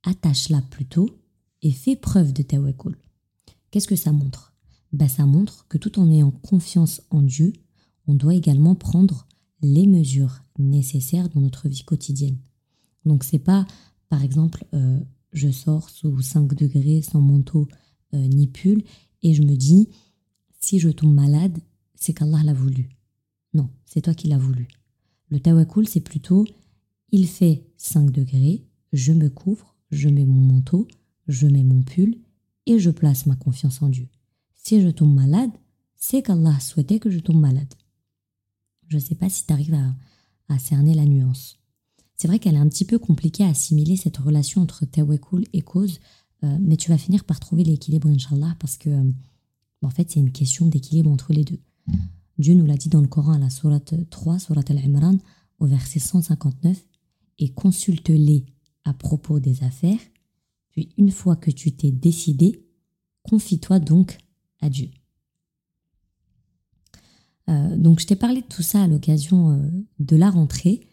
Attache-la 0.03 0.63
plutôt 0.63 1.09
et 1.63 1.71
fais 1.71 1.97
preuve 1.97 2.33
de 2.33 2.43
tawakkul. 2.43 2.97
Qu'est-ce 3.77 3.89
que 3.89 3.95
ça 3.95 4.11
montre? 4.11 4.55
Ben, 4.95 5.07
Ça 5.07 5.27
montre 5.27 5.67
que 5.69 5.77
tout 5.77 5.99
en 5.99 6.11
ayant 6.11 6.31
confiance 6.31 7.03
en 7.11 7.21
Dieu, 7.21 7.53
on 8.07 8.15
doit 8.15 8.35
également 8.35 8.75
prendre 8.75 9.29
les 9.61 9.87
mesures 9.87 10.43
nécessaires 10.59 11.29
dans 11.29 11.43
notre 11.43 11.69
vie 11.69 11.85
quotidienne. 11.85 12.39
Donc 13.05 13.23
c'est 13.23 13.39
pas, 13.39 13.67
par 14.09 14.23
exemple, 14.23 14.65
euh, 14.73 14.99
je 15.35 15.51
sors 15.51 15.91
sous 15.91 16.23
5 16.23 16.55
degrés 16.55 17.03
sans 17.03 17.21
manteau 17.21 17.69
euh, 18.15 18.27
ni 18.29 18.47
pull 18.47 18.83
et 19.23 19.35
je 19.35 19.43
me 19.43 19.55
dis 19.55 19.91
si 20.59 20.79
je 20.79 20.89
tombe 20.89 21.13
malade, 21.13 21.59
c'est 21.97 22.15
qu'Allah 22.15 22.43
l'a 22.45 22.55
voulu. 22.55 22.89
Non, 23.53 23.69
c'est 23.85 24.01
toi 24.01 24.15
qui 24.15 24.29
l'as 24.29 24.39
voulu. 24.39 24.69
Le 25.29 25.39
tawakkul, 25.39 25.87
c'est 25.87 26.01
plutôt 26.01 26.47
il 27.13 27.29
fait 27.29 27.63
5 27.77 28.11
degrés, 28.11 28.65
je 28.95 29.13
me 29.13 29.29
couvre, 29.29 29.77
je 29.91 30.09
mets 30.09 30.25
mon 30.25 30.55
manteau, 30.55 30.89
je 31.29 31.47
mets 31.47 31.63
mon 31.63 31.83
pull 31.83 32.17
et 32.67 32.79
je 32.79 32.91
place 32.91 33.27
ma 33.27 33.37
confiance 33.37 33.81
en 33.83 33.89
Dieu. 33.89 34.09
Si 34.55 34.81
je 34.81 34.89
tombe 34.89 35.15
malade, 35.15 35.51
c'est 35.97 36.23
qu'Allah 36.23 36.59
souhaitait 36.61 36.99
que 36.99 37.11
je 37.11 37.21
tombe 37.21 37.41
malade. 37.41 37.73
Je 38.89 38.97
ne 38.97 39.01
sais 39.01 39.15
pas 39.15 39.29
si 39.29 39.47
tu 39.47 39.53
arrives 39.53 39.79
à, 40.49 40.59
cerner 40.59 40.95
la 40.95 41.05
nuance. 41.05 41.59
C'est 42.17 42.29
vrai 42.29 42.39
qu'elle 42.39 42.55
est 42.55 42.59
un 42.59 42.69
petit 42.69 42.85
peu 42.85 42.99
compliquée 42.99 43.45
à 43.45 43.49
assimiler 43.49 43.97
cette 43.97 44.17
relation 44.17 44.63
entre 44.63 44.87
tawakkul 44.87 45.45
et 45.53 45.63
cause, 45.63 46.01
euh, 46.45 46.59
mais 46.61 46.77
tu 46.77 46.91
vas 46.91 46.99
finir 46.99 47.25
par 47.25 47.41
trouver 47.41 47.65
l'équilibre, 47.65 48.09
Inch'Allah, 48.09 48.57
parce 48.59 48.77
que, 48.77 48.91
euh, 48.91 49.13
en 49.83 49.91
fait, 49.91 50.11
c'est 50.11 50.21
une 50.21 50.33
question 50.33 50.67
d'équilibre 50.67 51.11
entre 51.11 51.33
les 51.33 51.45
deux. 51.45 51.61
Dieu 52.39 52.55
nous 52.55 52.67
l'a 52.67 52.77
dit 52.77 52.89
dans 52.89 53.01
le 53.01 53.09
Coran 53.09 53.33
à 53.33 53.39
la 53.39 53.51
sourate 53.51 53.95
3, 54.11 54.39
sourate 54.39 54.71
Al-Imran, 54.71 55.19
au 55.59 55.67
verset 55.67 55.99
159, 55.99 56.85
et 57.39 57.51
consulte-les 57.51 58.47
à 58.85 58.93
propos 58.95 59.41
des 59.41 59.63
affaires, 59.63 59.99
puis 60.77 60.91
une 60.97 61.11
fois 61.11 61.35
que 61.35 61.51
tu 61.51 61.73
t'es 61.73 61.91
décidé, 61.91 62.65
confie-toi 63.25 63.81
donc 63.81 64.19
à 64.61 64.71
Dieu. 64.71 64.91
Euh, 67.49 67.77
donc 67.77 67.99
je 67.99 68.07
t'ai 68.07 68.17
parlé 68.17 68.43
de 68.43 68.47
tout 68.47 68.63
ça 68.63 68.85
à 68.85 68.87
l'occasion 68.87 69.61
de 69.99 70.17
la 70.17 70.31
rentrée 70.31 70.87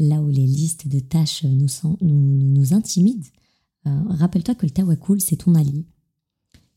là 0.00 0.20
où 0.20 0.28
les 0.28 0.46
listes 0.46 0.88
de 0.88 0.98
tâches 0.98 1.44
nous, 1.44 1.68
nous, 2.00 2.74
intimident, 2.74 3.28
euh, 3.86 4.02
rappelle-toi 4.08 4.54
que 4.54 4.66
le 4.66 4.70
tawakkul, 4.70 5.20
c'est 5.20 5.36
ton 5.36 5.54
allié. 5.54 5.86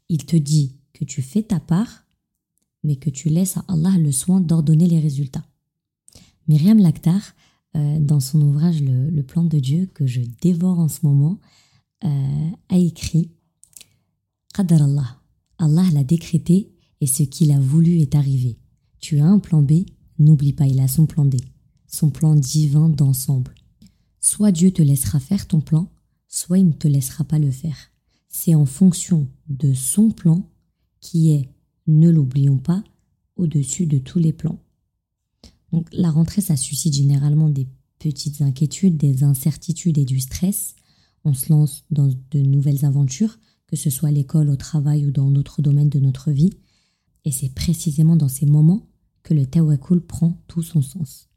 Il 0.09 0.25
te 0.25 0.35
dit 0.35 0.77
que 0.93 1.05
tu 1.05 1.21
fais 1.21 1.41
ta 1.41 1.59
part, 1.59 2.05
mais 2.83 2.97
que 2.97 3.09
tu 3.09 3.29
laisses 3.29 3.57
à 3.57 3.65
Allah 3.69 3.97
le 3.97 4.11
soin 4.11 4.41
d'ordonner 4.41 4.87
les 4.87 4.99
résultats. 4.99 5.45
Myriam 6.47 6.79
euh, 7.75 7.99
dans 7.99 8.19
son 8.19 8.41
ouvrage 8.41 8.81
le, 8.81 9.21
plan 9.21 9.43
de 9.43 9.57
Dieu, 9.57 9.89
que 9.93 10.05
je 10.05 10.21
dévore 10.41 10.79
en 10.79 10.89
ce 10.89 10.99
moment, 11.03 11.39
euh, 12.03 12.49
a 12.69 12.77
écrit 12.77 13.31
Qadar 14.53 14.83
Allah, 14.83 15.21
Allah 15.57 15.85
l'a 15.93 16.03
décrété 16.03 16.71
et 17.01 17.07
ce 17.07 17.23
qu'il 17.23 17.51
a 17.51 17.59
voulu 17.59 17.99
est 17.99 18.15
arrivé. 18.15 18.59
Tu 18.99 19.19
as 19.19 19.25
un 19.25 19.39
plan 19.39 19.61
B, 19.61 19.85
n'oublie 20.19 20.53
pas, 20.53 20.67
il 20.67 20.79
a 20.79 20.87
son 20.87 21.05
plan 21.05 21.25
D 21.25 21.37
son 21.93 22.09
plan 22.09 22.35
divin 22.35 22.89
d'ensemble. 22.89 23.53
Soit 24.19 24.51
Dieu 24.51 24.71
te 24.71 24.81
laissera 24.81 25.19
faire 25.19 25.47
ton 25.47 25.61
plan, 25.61 25.91
soit 26.27 26.57
il 26.57 26.67
ne 26.67 26.71
te 26.71 26.87
laissera 26.87 27.23
pas 27.23 27.39
le 27.39 27.51
faire. 27.51 27.91
C'est 28.29 28.55
en 28.55 28.65
fonction 28.65 29.27
de 29.47 29.73
son 29.73 30.09
plan 30.09 30.49
qui 30.99 31.31
est, 31.31 31.49
ne 31.85 32.09
l'oublions 32.09 32.57
pas, 32.57 32.83
au-dessus 33.35 33.85
de 33.85 33.99
tous 33.99 34.19
les 34.19 34.33
plans. 34.33 34.59
Donc 35.71 35.87
la 35.91 36.09
rentrée, 36.09 36.41
ça 36.41 36.55
suscite 36.55 36.95
généralement 36.95 37.49
des 37.49 37.67
petites 37.99 38.41
inquiétudes, 38.41 38.97
des 38.97 39.23
incertitudes 39.23 39.97
et 39.97 40.05
du 40.05 40.19
stress. 40.19 40.75
On 41.25 41.33
se 41.33 41.51
lance 41.51 41.85
dans 41.89 42.07
de 42.07 42.39
nouvelles 42.39 42.85
aventures, 42.85 43.39
que 43.67 43.75
ce 43.75 43.89
soit 43.89 44.09
à 44.09 44.11
l'école, 44.11 44.49
au 44.49 44.55
travail 44.55 45.05
ou 45.05 45.11
dans 45.11 45.31
d'autres 45.31 45.61
domaines 45.61 45.89
de 45.89 45.99
notre 45.99 46.31
vie. 46.31 46.51
Et 47.25 47.31
c'est 47.31 47.53
précisément 47.53 48.15
dans 48.15 48.27
ces 48.27 48.45
moments 48.45 48.87
que 49.23 49.33
le 49.33 49.45
tawakkul 49.45 50.01
prend 50.01 50.37
tout 50.47 50.61
son 50.61 50.81
sens. 50.81 51.29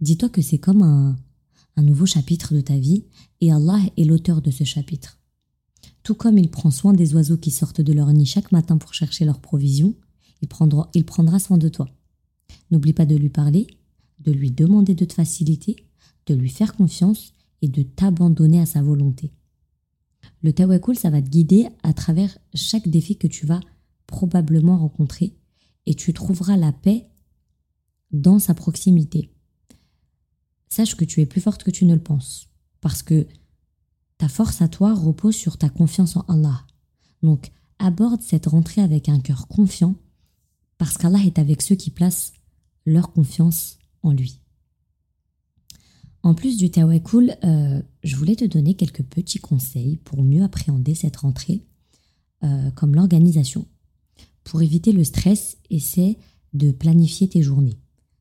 Dis-toi 0.00 0.28
que 0.28 0.42
c'est 0.42 0.58
comme 0.58 0.82
un, 0.82 1.16
nouveau 1.80 2.06
chapitre 2.06 2.54
de 2.54 2.60
ta 2.60 2.76
vie 2.76 3.04
et 3.40 3.52
Allah 3.52 3.80
est 3.96 4.04
l'auteur 4.04 4.42
de 4.42 4.50
ce 4.50 4.64
chapitre. 4.64 5.18
Tout 6.02 6.14
comme 6.14 6.38
il 6.38 6.50
prend 6.50 6.70
soin 6.70 6.92
des 6.92 7.14
oiseaux 7.14 7.38
qui 7.38 7.50
sortent 7.50 7.80
de 7.80 7.92
leur 7.92 8.12
nid 8.12 8.26
chaque 8.26 8.52
matin 8.52 8.76
pour 8.76 8.94
chercher 8.94 9.24
leurs 9.24 9.40
provisions, 9.40 9.94
il 10.42 10.48
prendra, 10.48 10.90
il 10.94 11.04
prendra 11.04 11.38
soin 11.38 11.56
de 11.56 11.68
toi. 11.68 11.88
N'oublie 12.70 12.92
pas 12.92 13.06
de 13.06 13.16
lui 13.16 13.30
parler, 13.30 13.66
de 14.18 14.32
lui 14.32 14.50
demander 14.50 14.94
de 14.94 15.04
te 15.04 15.14
faciliter, 15.14 15.76
de 16.26 16.34
lui 16.34 16.50
faire 16.50 16.74
confiance 16.74 17.32
et 17.62 17.68
de 17.68 17.82
t'abandonner 17.82 18.60
à 18.60 18.66
sa 18.66 18.82
volonté. 18.82 19.32
Le 20.42 20.52
tawakkul, 20.52 20.96
ça 20.96 21.10
va 21.10 21.22
te 21.22 21.28
guider 21.28 21.68
à 21.82 21.92
travers 21.92 22.36
chaque 22.54 22.88
défi 22.88 23.16
que 23.16 23.26
tu 23.26 23.46
vas 23.46 23.60
probablement 24.06 24.78
rencontrer 24.78 25.36
et 25.86 25.94
tu 25.94 26.12
trouveras 26.12 26.56
la 26.56 26.72
paix 26.72 27.06
dans 28.10 28.38
sa 28.38 28.54
proximité 28.54 29.34
sache 30.74 30.96
que 30.96 31.04
tu 31.04 31.20
es 31.20 31.26
plus 31.26 31.40
forte 31.40 31.62
que 31.62 31.70
tu 31.70 31.84
ne 31.84 31.94
le 31.94 32.02
penses. 32.02 32.48
Parce 32.80 33.02
que 33.02 33.26
ta 34.18 34.28
force 34.28 34.60
à 34.60 34.68
toi 34.68 34.94
repose 34.94 35.36
sur 35.36 35.56
ta 35.56 35.68
confiance 35.68 36.16
en 36.16 36.22
Allah. 36.22 36.66
Donc, 37.22 37.52
aborde 37.78 38.20
cette 38.20 38.46
rentrée 38.46 38.82
avec 38.82 39.08
un 39.08 39.20
cœur 39.20 39.48
confiant, 39.48 39.94
parce 40.76 40.98
qu'Allah 40.98 41.20
est 41.24 41.38
avec 41.38 41.62
ceux 41.62 41.76
qui 41.76 41.90
placent 41.90 42.32
leur 42.84 43.12
confiance 43.12 43.78
en 44.02 44.12
lui. 44.12 44.40
En 46.24 46.32
plus 46.32 46.56
du 46.56 46.70
tawakkul, 46.70 47.36
euh, 47.44 47.82
je 48.02 48.16
voulais 48.16 48.34
te 48.34 48.46
donner 48.46 48.72
quelques 48.72 49.02
petits 49.02 49.38
conseils 49.38 49.98
pour 49.98 50.22
mieux 50.22 50.42
appréhender 50.42 50.94
cette 50.94 51.18
rentrée, 51.18 51.66
euh, 52.42 52.70
comme 52.70 52.94
l'organisation. 52.94 53.66
Pour 54.42 54.62
éviter 54.62 54.92
le 54.92 55.04
stress, 55.04 55.58
essaie 55.68 56.16
de 56.54 56.72
planifier 56.72 57.28
tes 57.28 57.42
journées. 57.42 57.78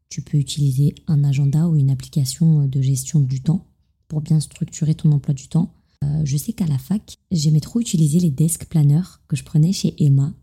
Tu 0.10 0.22
peux 0.22 0.38
utiliser 0.38 0.96
un 1.08 1.24
agenda 1.24 1.70
ou 1.70 1.78
une 1.78 1.90
application 1.90 2.68
de 2.68 2.82
gestion 2.82 3.22
du 3.22 3.42
temps 3.42 3.68
pour 4.10 4.20
bien 4.20 4.42
structurer 4.42 4.96
ton 4.96 5.14
emploi 5.14 5.34
du 5.34 5.48
temps. 5.48 5.74
Euh, 6.04 6.24
je 6.26 6.36
sais 6.36 6.52
qu'à 6.52 6.68
la 6.68 6.78
fac, 6.78 7.16
j'aimais 7.32 7.62
trop 7.62 7.80
utiliser 7.80 8.20
les 8.20 8.32
desk 8.32 8.66
planners 8.66 9.22
que 9.30 9.38
je 9.38 9.46
prenais 9.46 9.72
chez 9.72 9.96
Emma. 10.04 10.34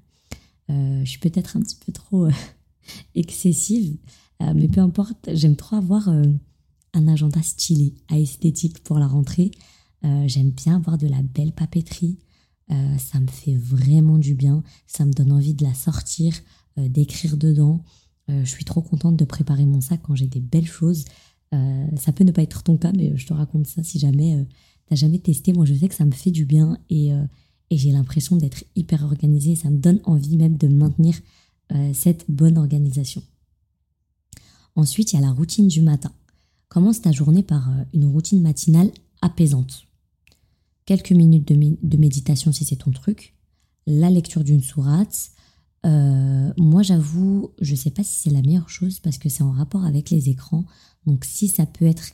Euh, 0.71 1.05
je 1.05 1.11
suis 1.11 1.21
peut-être 1.21 1.59
un 1.59 1.61
petit 1.61 1.77
peu 1.77 1.93
trop 1.93 2.27
excessive, 3.15 3.99
mais 4.55 4.69
peu 4.69 4.81
importe, 4.81 5.29
j'aime 5.35 5.57
trop 5.57 5.77
avoir 5.77 6.09
un 6.95 7.09
agenda 7.09 7.43
stylé, 7.43 7.95
à 8.09 8.19
esthétique 8.19 8.83
pour 8.83 8.99
la 8.99 9.07
rentrée. 9.07 9.51
j'aime 10.03 10.51
bien 10.51 10.77
avoir 10.77 10.99
de 10.99 11.07
la 11.07 11.23
belle 11.23 11.53
papeterie. 11.53 12.19
ça 12.69 13.21
me 13.21 13.29
fait 13.29 13.57
vraiment 13.57 14.19
du 14.19 14.35
bien. 14.35 14.63
Ça 14.87 15.05
me 15.05 15.13
donne 15.13 15.33
envie 15.33 15.55
de 15.55 15.65
la 15.65 15.75
sortir, 15.75 16.35
d'écrire 16.77 17.37
dedans. 17.37 17.85
Euh, 18.31 18.45
je 18.45 18.51
suis 18.51 18.65
trop 18.65 18.81
contente 18.81 19.17
de 19.17 19.25
préparer 19.25 19.67
mon 19.67 19.81
sac 19.81 20.01
quand 20.03 20.15
j'ai 20.15 20.27
des 20.27 20.41
belles 20.41 20.67
choses. 20.67 21.05
Euh, 21.55 21.87
ça 21.97 22.13
peut 22.13 22.25
ne 22.25 22.33
pas 22.33 22.43
être 22.43 22.63
ton 22.63 22.77
cas, 22.77 22.93
mais 22.97 23.17
je 23.17 23.27
te 23.27 23.33
raconte 23.33 23.67
ça 23.67 23.83
si 23.83 23.99
jamais 23.99 24.37
euh, 24.37 24.45
n'as 24.91 24.97
jamais 24.97 25.19
testé. 25.19 25.53
Moi, 25.53 25.65
je 25.65 25.75
sais 25.75 25.89
que 25.89 25.95
ça 25.95 26.05
me 26.05 26.13
fait 26.13 26.31
du 26.31 26.45
bien 26.45 26.79
et, 26.89 27.13
j'ai 27.73 27.93
l'impression 27.93 28.37
d'être 28.37 28.65
hyper 28.75 29.05
organisée. 29.05 29.55
Ça 29.55 29.71
me 29.71 29.79
donne 29.79 30.01
envie 30.03 30.37
même 30.37 30.57
de 30.57 30.67
maintenir 30.67 31.15
cette 31.93 32.29
bonne 32.29 32.59
organisation. 32.59 33.23
Ensuite, 34.75 35.13
il 35.13 35.17
y 35.17 35.19
a 35.21 35.23
la 35.23 35.31
routine 35.31 35.69
du 35.69 35.81
matin. 35.81 36.11
Commence 36.71 37.03
ta 37.03 37.13
journée 37.13 37.43
par 37.43 37.69
une 37.93 38.07
routine 38.07 38.41
matinale 38.41 38.91
apaisante. 39.21 39.87
Quelques 40.87 41.13
minutes 41.13 41.47
de 41.47 41.97
méditation 41.99 42.53
si 42.53 42.65
c'est 42.65 42.77
ton 42.77 42.93
truc, 42.93 43.35
la 43.87 44.09
lecture 44.09 44.45
d'une 44.45 44.63
sourate, 44.63 45.33
euh, 45.87 46.53
moi, 46.57 46.83
j'avoue, 46.83 47.51
je 47.61 47.73
ne 47.73 47.77
sais 47.77 47.91
pas 47.91 48.05
si 48.05 48.17
c'est 48.21 48.31
la 48.31 48.43
meilleure 48.43 48.69
chose 48.69 49.01
parce 49.01 49.19
que 49.19 49.29
c'est 49.29 49.43
en 49.43 49.51
rapport 49.51 49.85
avec 49.85 50.11
les 50.11 50.29
écrans. 50.29 50.65
Donc, 51.07 51.25
si 51.25 51.49
ça 51.49 51.67
peut 51.67 51.87
être 51.87 52.13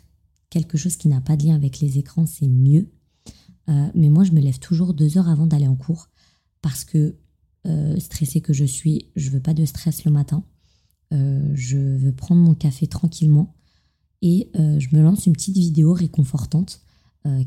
quelque 0.50 0.78
chose 0.78 0.96
qui 0.96 1.08
n'a 1.08 1.20
pas 1.20 1.36
de 1.36 1.46
lien 1.46 1.54
avec 1.54 1.80
les 1.80 1.98
écrans, 1.98 2.26
c'est 2.26 2.48
mieux. 2.48 2.90
Euh, 3.68 3.88
mais 3.94 4.08
moi, 4.08 4.24
je 4.24 4.32
me 4.32 4.40
lève 4.40 4.58
toujours 4.58 4.94
deux 4.94 5.18
heures 5.18 5.28
avant 5.28 5.46
d'aller 5.46 5.66
en 5.66 5.76
cours 5.76 6.08
parce 6.62 6.84
que 6.84 7.16
euh, 7.66 7.98
stressée 7.98 8.40
que 8.40 8.52
je 8.52 8.64
suis, 8.64 9.10
je 9.16 9.30
veux 9.30 9.40
pas 9.40 9.54
de 9.54 9.64
stress 9.64 10.04
le 10.04 10.12
matin. 10.12 10.44
je 11.10 11.76
veux 11.76 12.12
prendre 12.12 12.42
mon 12.42 12.54
café 12.54 12.86
tranquillement 12.86 13.55
et 14.26 14.50
je 14.54 14.94
me 14.96 15.02
lance 15.02 15.26
une 15.26 15.32
petite 15.32 15.56
vidéo 15.56 15.92
réconfortante 15.92 16.80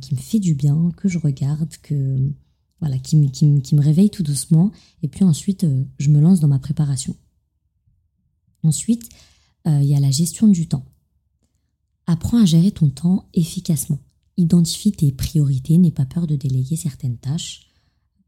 qui 0.01 0.15
me 0.15 0.19
fait 0.19 0.39
du 0.39 0.55
bien, 0.55 0.91
que 0.97 1.07
je 1.07 1.17
regarde, 1.17 1.75
que 1.81 2.31
voilà, 2.79 2.97
qui, 2.97 3.15
me 3.17 3.81
réveille 3.81 4.09
tout 4.09 4.23
doucement. 4.23 4.71
Et 5.03 5.07
puis 5.07 5.23
ensuite, 5.23 5.63
euh, 5.63 5.83
je 5.97 6.09
me 6.09 6.19
lance 6.19 6.39
dans 6.39 6.47
ma 6.47 6.59
préparation. 6.59 7.15
Ensuite, 8.63 9.09
euh, 9.67 9.81
il 9.81 9.87
y 9.87 9.95
a 9.95 9.99
la 9.99 10.11
gestion 10.11 10.47
du 10.47 10.67
temps. 10.67 10.85
Apprends 12.07 12.41
à 12.41 12.45
gérer 12.45 12.71
ton 12.71 12.89
temps 12.89 13.29
efficacement. 13.33 13.99
Identifie 14.37 14.93
tes 14.93 15.11
priorités, 15.11 15.77
n'aie 15.77 15.91
pas 15.91 16.05
peur 16.05 16.25
de 16.25 16.35
déléguer 16.35 16.75
certaines 16.75 17.17
tâches. 17.17 17.69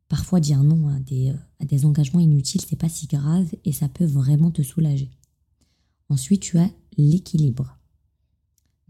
Parfois, 0.09 0.41
dire 0.41 0.63
non 0.63 0.89
à 0.89 0.99
des, 0.99 1.33
à 1.59 1.65
des 1.65 1.85
engagements 1.85 2.19
inutiles, 2.19 2.61
c'est 2.67 2.75
pas 2.75 2.89
si 2.89 3.07
grave 3.07 3.49
et 3.63 3.71
ça 3.71 3.87
peut 3.87 4.05
vraiment 4.05 4.51
te 4.51 4.61
soulager. 4.61 5.09
Ensuite, 6.09 6.41
tu 6.41 6.57
as 6.59 6.69
l'équilibre. 6.97 7.77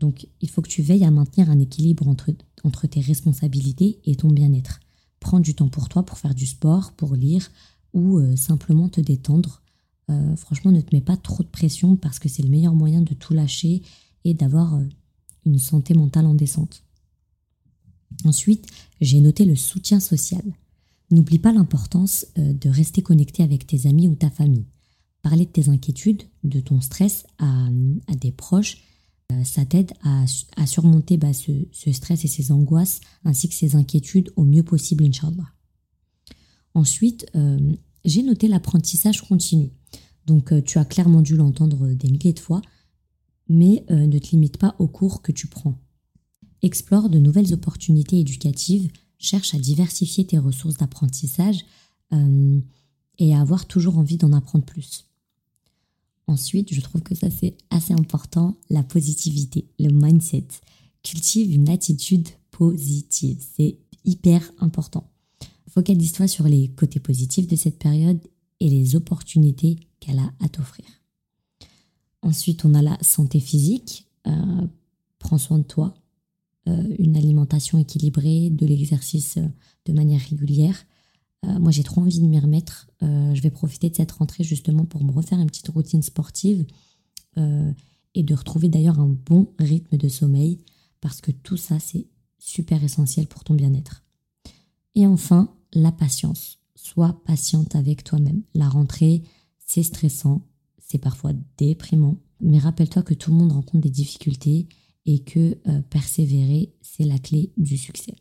Donc, 0.02 0.28
il 0.42 0.50
faut 0.50 0.64
que 0.64 0.68
tu 0.68 0.82
veilles 0.82 1.06
à 1.06 1.12
maintenir 1.12 1.50
un 1.52 1.60
équilibre 1.60 2.08
entre, 2.08 2.88
tes 2.88 3.00
responsabilités 3.00 4.00
et 4.04 4.16
ton 4.16 4.30
bien-être. 4.30 4.80
Prends 5.20 5.40
du 5.40 5.54
temps 5.54 5.70
pour 5.70 5.90
toi, 5.90 6.04
pour 6.04 6.18
faire 6.18 6.34
du 6.34 6.48
sport, 6.48 6.92
pour 6.94 7.16
lire 7.16 7.50
ou 7.94 8.18
euh, 8.18 8.36
simplement 8.36 8.90
te 8.90 9.00
détendre. 9.00 9.62
Euh, 10.10 10.36
franchement, 10.36 10.72
ne 10.72 10.82
te 10.82 10.96
mets 10.96 11.02
pas 11.02 11.18
trop 11.18 11.44
de 11.44 11.48
pression 11.48 11.96
parce 11.96 12.18
que 12.18 12.30
c'est 12.30 12.42
le 12.42 12.50
meilleur 12.50 12.74
moyen 12.74 13.02
de 13.02 13.14
tout 13.14 13.36
lâcher 13.36 13.84
et 14.26 14.34
d'avoir 14.34 14.74
euh, 14.74 14.84
une 15.46 15.60
santé 15.60 15.94
mentale 15.94 16.26
en 16.26 16.34
descente. 16.34 16.84
Ensuite, 18.26 18.66
j'ai 19.02 19.22
noté 19.22 19.46
le 19.46 19.56
soutien 19.56 20.00
social. 20.00 20.44
N'oublie 21.12 21.40
pas 21.40 21.54
l'importance 21.54 22.26
de 22.38 22.70
rester 22.70 23.02
connecté 23.02 23.44
avec 23.44 23.68
tes 23.68 23.86
amis 23.88 24.08
ou 24.08 24.16
ta 24.16 24.30
famille. 24.30 24.66
Parler 25.22 25.46
de 25.46 25.52
tes 25.52 25.70
inquiétudes, 25.70 26.24
de 26.44 26.60
ton 26.60 26.82
stress 26.82 27.26
à, 27.38 27.68
des 28.16 28.32
proches, 28.32 28.78
ça 29.44 29.66
t'aide 29.66 29.94
à, 30.04 30.66
surmonter 30.66 31.18
bah, 31.18 31.34
ce, 31.34 31.92
stress 31.92 32.26
et 32.26 32.28
ces 32.28 32.52
angoisses, 32.52 33.02
ainsi 33.24 33.50
que 33.50 33.56
ces 33.56 33.76
inquiétudes 33.76 34.32
au 34.36 34.44
mieux 34.44 34.64
possible, 34.64 35.04
Inch'Allah. 35.04 35.52
Ensuite, 36.74 37.26
euh, 37.36 37.74
j'ai 38.06 38.24
noté 38.24 38.48
l'apprentissage 38.48 39.22
continu. 39.22 39.72
Donc, 40.26 40.52
euh, 40.52 40.62
tu 40.62 40.78
as 40.78 40.86
clairement 40.86 41.22
dû 41.22 41.36
l'entendre 41.36 41.94
des 41.94 42.10
milliers 42.10 42.34
de 42.34 42.40
fois, 42.40 42.62
mais 43.50 43.86
euh, 43.92 44.08
ne 44.08 44.20
te 44.20 44.32
limite 44.32 44.58
pas 44.58 44.76
aux 44.80 44.88
cours 44.88 45.22
que 45.22 45.32
tu 45.32 45.48
prends. 45.48 45.78
Explore 46.62 47.10
de 47.10 47.20
nouvelles 47.20 47.54
opportunités 47.54 48.20
éducatives, 48.20 48.90
cherche 49.18 49.54
à 49.54 49.60
diversifier 49.60 50.26
tes 50.26 50.38
ressources 50.38 50.78
d'apprentissage 50.78 51.66
euh, 52.14 52.60
et 53.20 53.36
à 53.36 53.42
avoir 53.42 53.66
toujours 53.66 53.98
envie 53.98 54.18
d'en 54.18 54.34
apprendre 54.34 54.66
plus. 54.66 55.11
Ensuite, 56.28 56.74
je 56.74 56.82
trouve 56.82 57.02
que 57.02 57.16
ça 57.16 57.30
c'est 57.30 57.56
assez 57.70 57.94
important, 57.94 58.56
la 58.70 58.84
positivité, 58.84 59.66
le 59.80 59.90
mindset. 59.90 60.48
Cultive 61.04 61.54
une 61.54 61.70
attitude 61.70 62.28
positive, 62.52 63.44
c'est 63.56 63.78
hyper 64.06 64.52
important. 64.60 65.10
Focalise-toi 65.70 66.28
sur 66.28 66.48
les 66.48 66.70
côtés 66.70 67.00
positifs 67.00 67.48
de 67.48 67.56
cette 67.56 67.80
période 67.80 68.20
et 68.60 68.70
les 68.70 68.96
opportunités 68.96 69.78
qu'elle 70.00 70.20
a 70.20 70.32
à 70.40 70.50
t'offrir. 70.50 70.86
Ensuite, 72.22 72.66
on 72.66 72.74
a 72.74 72.82
la 72.82 72.98
santé 73.02 73.40
physique. 73.40 74.08
Euh, 74.28 74.68
prends 75.18 75.38
soin 75.38 75.60
de 75.60 75.64
toi. 75.64 75.94
Euh, 76.68 76.96
une 77.00 77.18
alimentation 77.18 77.80
équilibrée, 77.80 78.50
de 78.52 78.66
l'exercice 78.68 79.38
euh, 79.38 79.48
de 79.86 79.94
manière 79.94 80.22
régulière. 80.22 80.86
Euh, 81.46 81.60
moi, 81.60 81.72
j'ai 81.72 81.84
trop 81.84 82.02
envie 82.02 82.20
de 82.20 82.26
m'y 82.26 82.40
remettre. 82.40 82.90
Euh, 83.02 83.34
je 83.34 83.42
vais 83.42 83.50
profiter 83.50 83.90
de 83.90 83.96
cette 83.96 84.12
rentrée 84.12 84.44
justement 84.44 84.86
pour 84.86 85.04
me 85.04 85.12
refaire 85.12 85.40
une 85.40 85.48
petite 85.48 85.70
routine 85.70 86.04
sportive 86.04 86.66
euh, 87.38 87.72
et 88.14 88.24
de 88.24 88.36
retrouver 88.36 88.70
d'ailleurs 88.70 89.00
un 89.00 89.08
bon 89.08 89.54
rythme 89.58 89.98
de 89.98 90.08
sommeil 90.08 90.60
parce 91.00 91.22
que 91.22 91.32
tout 91.32 91.58
ça, 91.58 91.80
c'est 91.80 92.08
super 92.38 92.84
essentiel 92.84 93.28
pour 93.28 93.44
ton 93.44 93.56
bien-être. 93.56 94.04
Et 94.96 95.08
enfin, 95.08 95.54
la 95.74 95.92
patience. 95.92 96.60
Sois 96.76 97.22
patiente 97.26 97.76
avec 97.76 98.04
toi-même. 98.04 98.44
La 98.54 98.68
rentrée, 98.68 99.24
c'est 99.66 99.84
stressant, 99.84 100.48
c'est 100.80 100.98
parfois 100.98 101.32
déprimant, 101.58 102.18
mais 102.40 102.58
rappelle-toi 102.60 103.04
que 103.04 103.14
tout 103.14 103.32
le 103.32 103.38
monde 103.38 103.52
rencontre 103.52 103.84
des 103.84 103.92
difficultés 103.92 104.68
et 105.06 105.20
que 105.20 105.54
persévérer, 105.90 106.74
c'est 106.82 107.06
la 107.06 107.20
clé 107.20 107.54
du 107.58 107.78
succès. 107.78 108.16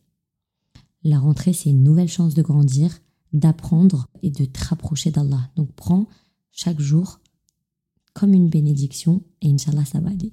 La 1.02 1.18
rentrée, 1.18 1.54
c'est 1.54 1.70
une 1.70 1.82
nouvelle 1.82 2.08
chance 2.08 2.34
de 2.34 2.42
grandir, 2.42 3.00
d'apprendre 3.32 4.08
et 4.22 4.30
de 4.30 4.44
te 4.44 4.64
rapprocher 4.64 5.10
d'Allah. 5.10 5.50
Donc 5.56 5.72
prends 5.72 6.06
chaque 6.50 6.80
jour 6.80 7.20
comme 8.12 8.34
une 8.34 8.48
bénédiction 8.48 9.22
et 9.42 9.50
Inch'Allah 9.50 9.84
ça 9.84 10.00
va 10.00 10.10
aller. 10.10 10.32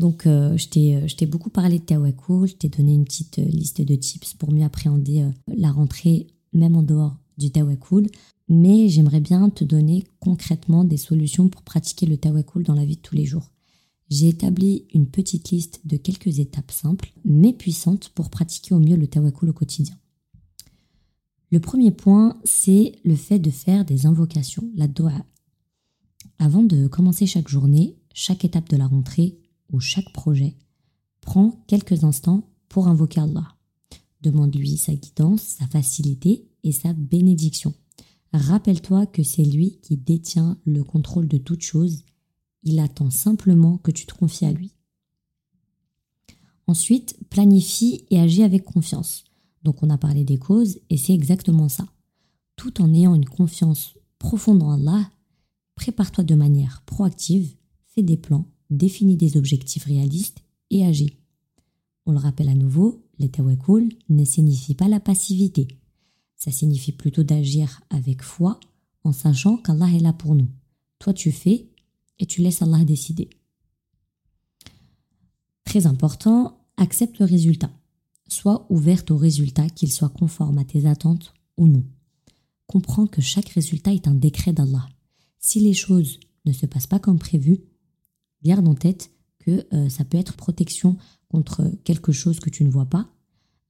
Donc 0.00 0.26
euh, 0.26 0.56
je 0.56 1.14
t'ai 1.14 1.26
beaucoup 1.26 1.50
parlé 1.50 1.78
de 1.78 1.84
Tawakul, 1.84 2.48
je 2.48 2.54
t'ai 2.54 2.70
donné 2.70 2.94
une 2.94 3.04
petite 3.04 3.38
euh, 3.38 3.44
liste 3.44 3.82
de 3.82 3.94
tips 3.94 4.32
pour 4.32 4.50
mieux 4.50 4.64
appréhender 4.64 5.20
euh, 5.20 5.30
la 5.46 5.70
rentrée 5.70 6.28
même 6.54 6.74
en 6.74 6.82
dehors 6.82 7.16
du 7.36 7.50
Tawakul. 7.50 8.06
Mais 8.48 8.88
j'aimerais 8.88 9.20
bien 9.20 9.50
te 9.50 9.62
donner 9.62 10.04
concrètement 10.18 10.84
des 10.84 10.96
solutions 10.96 11.48
pour 11.48 11.62
pratiquer 11.62 12.06
le 12.06 12.16
Tawakul 12.16 12.64
dans 12.64 12.74
la 12.74 12.86
vie 12.86 12.96
de 12.96 13.02
tous 13.02 13.14
les 13.14 13.26
jours. 13.26 13.52
J'ai 14.08 14.28
établi 14.28 14.86
une 14.94 15.06
petite 15.06 15.50
liste 15.50 15.82
de 15.84 15.98
quelques 15.98 16.38
étapes 16.38 16.72
simples 16.72 17.12
mais 17.24 17.52
puissantes 17.52 18.08
pour 18.08 18.30
pratiquer 18.30 18.74
au 18.74 18.78
mieux 18.78 18.96
le 18.96 19.06
Tawakul 19.06 19.50
au 19.50 19.52
quotidien. 19.52 19.99
Le 21.50 21.58
premier 21.58 21.90
point, 21.90 22.38
c'est 22.44 22.92
le 23.04 23.16
fait 23.16 23.40
de 23.40 23.50
faire 23.50 23.84
des 23.84 24.06
invocations, 24.06 24.70
la 24.76 24.86
doa. 24.86 25.26
Avant 26.38 26.62
de 26.62 26.86
commencer 26.86 27.26
chaque 27.26 27.48
journée, 27.48 27.96
chaque 28.14 28.44
étape 28.44 28.68
de 28.68 28.76
la 28.76 28.86
rentrée 28.86 29.38
ou 29.72 29.80
chaque 29.80 30.12
projet, 30.12 30.56
prends 31.20 31.62
quelques 31.66 32.04
instants 32.04 32.48
pour 32.68 32.86
invoquer 32.86 33.20
Allah. 33.20 33.56
Demande-lui 34.22 34.76
sa 34.76 34.94
guidance, 34.94 35.42
sa 35.42 35.66
facilité 35.66 36.48
et 36.62 36.72
sa 36.72 36.92
bénédiction. 36.92 37.74
Rappelle-toi 38.32 39.06
que 39.06 39.24
c'est 39.24 39.44
lui 39.44 39.78
qui 39.82 39.96
détient 39.96 40.56
le 40.64 40.84
contrôle 40.84 41.26
de 41.26 41.38
toute 41.38 41.62
chose. 41.62 42.04
Il 42.62 42.78
attend 42.78 43.10
simplement 43.10 43.78
que 43.78 43.90
tu 43.90 44.06
te 44.06 44.14
confies 44.14 44.44
à 44.46 44.52
lui. 44.52 44.72
Ensuite, 46.68 47.16
planifie 47.28 48.04
et 48.10 48.20
agis 48.20 48.44
avec 48.44 48.64
confiance. 48.64 49.24
Donc 49.62 49.82
on 49.82 49.90
a 49.90 49.98
parlé 49.98 50.24
des 50.24 50.38
causes 50.38 50.78
et 50.88 50.96
c'est 50.96 51.14
exactement 51.14 51.68
ça. 51.68 51.86
Tout 52.56 52.80
en 52.80 52.92
ayant 52.92 53.14
une 53.14 53.28
confiance 53.28 53.94
profonde 54.18 54.62
en 54.62 54.72
Allah, 54.72 55.10
prépare-toi 55.74 56.24
de 56.24 56.34
manière 56.34 56.82
proactive, 56.86 57.54
fais 57.86 58.02
des 58.02 58.16
plans, 58.16 58.46
définis 58.70 59.16
des 59.16 59.36
objectifs 59.36 59.84
réalistes 59.84 60.42
et 60.70 60.84
agis. 60.84 61.16
On 62.06 62.12
le 62.12 62.18
rappelle 62.18 62.48
à 62.48 62.54
nouveau, 62.54 63.02
l'état 63.18 63.42
cool 63.64 63.88
ne 64.08 64.24
signifie 64.24 64.74
pas 64.74 64.88
la 64.88 65.00
passivité. 65.00 65.68
Ça 66.36 66.50
signifie 66.50 66.92
plutôt 66.92 67.22
d'agir 67.22 67.82
avec 67.90 68.22
foi 68.22 68.58
en 69.04 69.12
sachant 69.12 69.56
qu'Allah 69.56 69.90
est 69.90 70.00
là 70.00 70.12
pour 70.12 70.34
nous. 70.34 70.48
Toi 70.98 71.12
tu 71.12 71.32
fais 71.32 71.68
et 72.18 72.26
tu 72.26 72.40
laisses 72.42 72.62
Allah 72.62 72.84
décider. 72.84 73.30
Très 75.64 75.86
important, 75.86 76.58
accepte 76.76 77.18
le 77.18 77.26
résultat. 77.26 77.70
Sois 78.30 78.64
ouverte 78.70 79.10
aux 79.10 79.16
résultats, 79.16 79.68
qu'ils 79.68 79.92
soient 79.92 80.08
conformes 80.08 80.58
à 80.58 80.64
tes 80.64 80.86
attentes 80.86 81.34
ou 81.56 81.66
non. 81.66 81.84
Comprends 82.68 83.08
que 83.08 83.20
chaque 83.20 83.48
résultat 83.48 83.92
est 83.92 84.06
un 84.06 84.14
décret 84.14 84.52
d'Allah. 84.52 84.88
Si 85.40 85.58
les 85.58 85.74
choses 85.74 86.20
ne 86.44 86.52
se 86.52 86.64
passent 86.64 86.86
pas 86.86 87.00
comme 87.00 87.18
prévu, 87.18 87.60
garde 88.44 88.68
en 88.68 88.76
tête 88.76 89.10
que 89.40 89.66
euh, 89.72 89.88
ça 89.88 90.04
peut 90.04 90.16
être 90.16 90.36
protection 90.36 90.96
contre 91.28 91.72
quelque 91.82 92.12
chose 92.12 92.38
que 92.38 92.50
tu 92.50 92.64
ne 92.64 92.70
vois 92.70 92.86
pas. 92.86 93.10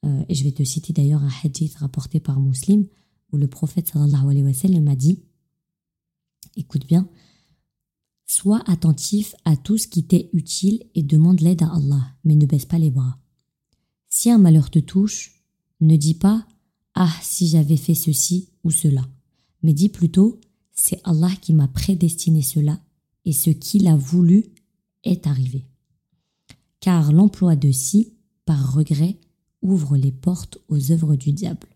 Euh, 0.04 0.24
et 0.28 0.34
je 0.34 0.44
vais 0.44 0.52
te 0.52 0.62
citer 0.62 0.92
d'ailleurs 0.92 1.22
un 1.22 1.30
hadith 1.42 1.76
rapporté 1.76 2.20
par 2.20 2.38
Muslim 2.38 2.86
où 3.32 3.38
le 3.38 3.48
prophète 3.48 3.88
sallallahu 3.88 4.28
alayhi 4.28 4.42
wa 4.42 4.52
sallam 4.52 4.94
dit 4.94 5.22
Écoute 6.56 6.86
bien, 6.86 7.08
sois 8.26 8.62
attentif 8.66 9.34
à 9.46 9.56
tout 9.56 9.78
ce 9.78 9.88
qui 9.88 10.04
t'est 10.04 10.28
utile 10.34 10.84
et 10.94 11.02
demande 11.02 11.40
l'aide 11.40 11.62
à 11.62 11.72
Allah, 11.74 12.12
mais 12.24 12.34
ne 12.34 12.44
baisse 12.44 12.66
pas 12.66 12.78
les 12.78 12.90
bras. 12.90 13.16
Si 14.10 14.28
un 14.28 14.38
malheur 14.38 14.70
te 14.70 14.80
touche, 14.80 15.40
ne 15.80 15.96
dis 15.96 16.14
pas 16.14 16.46
Ah, 16.94 17.12
si 17.22 17.46
j'avais 17.46 17.76
fait 17.76 17.94
ceci 17.94 18.48
ou 18.64 18.70
cela, 18.70 19.08
mais 19.62 19.72
dis 19.72 19.88
plutôt 19.88 20.40
C'est 20.72 21.00
Allah 21.04 21.30
qui 21.40 21.52
m'a 21.52 21.68
prédestiné 21.68 22.42
cela 22.42 22.80
et 23.24 23.32
ce 23.32 23.50
qu'il 23.50 23.86
a 23.86 23.96
voulu 23.96 24.46
est 25.04 25.26
arrivé. 25.26 25.64
Car 26.80 27.12
l'emploi 27.12 27.54
de 27.54 27.70
si, 27.70 28.14
par 28.44 28.74
regret, 28.74 29.16
ouvre 29.62 29.96
les 29.96 30.12
portes 30.12 30.58
aux 30.68 30.90
œuvres 30.90 31.14
du 31.14 31.32
diable. 31.32 31.68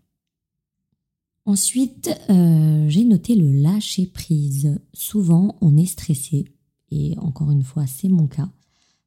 Ensuite, 1.46 2.10
euh, 2.30 2.88
j'ai 2.88 3.04
noté 3.04 3.36
le 3.36 3.52
lâcher 3.52 4.06
prise. 4.06 4.80
Souvent, 4.94 5.56
on 5.60 5.76
est 5.76 5.86
stressé, 5.86 6.46
et 6.90 7.16
encore 7.18 7.50
une 7.50 7.62
fois, 7.62 7.86
c'est 7.86 8.08
mon 8.08 8.26
cas, 8.26 8.50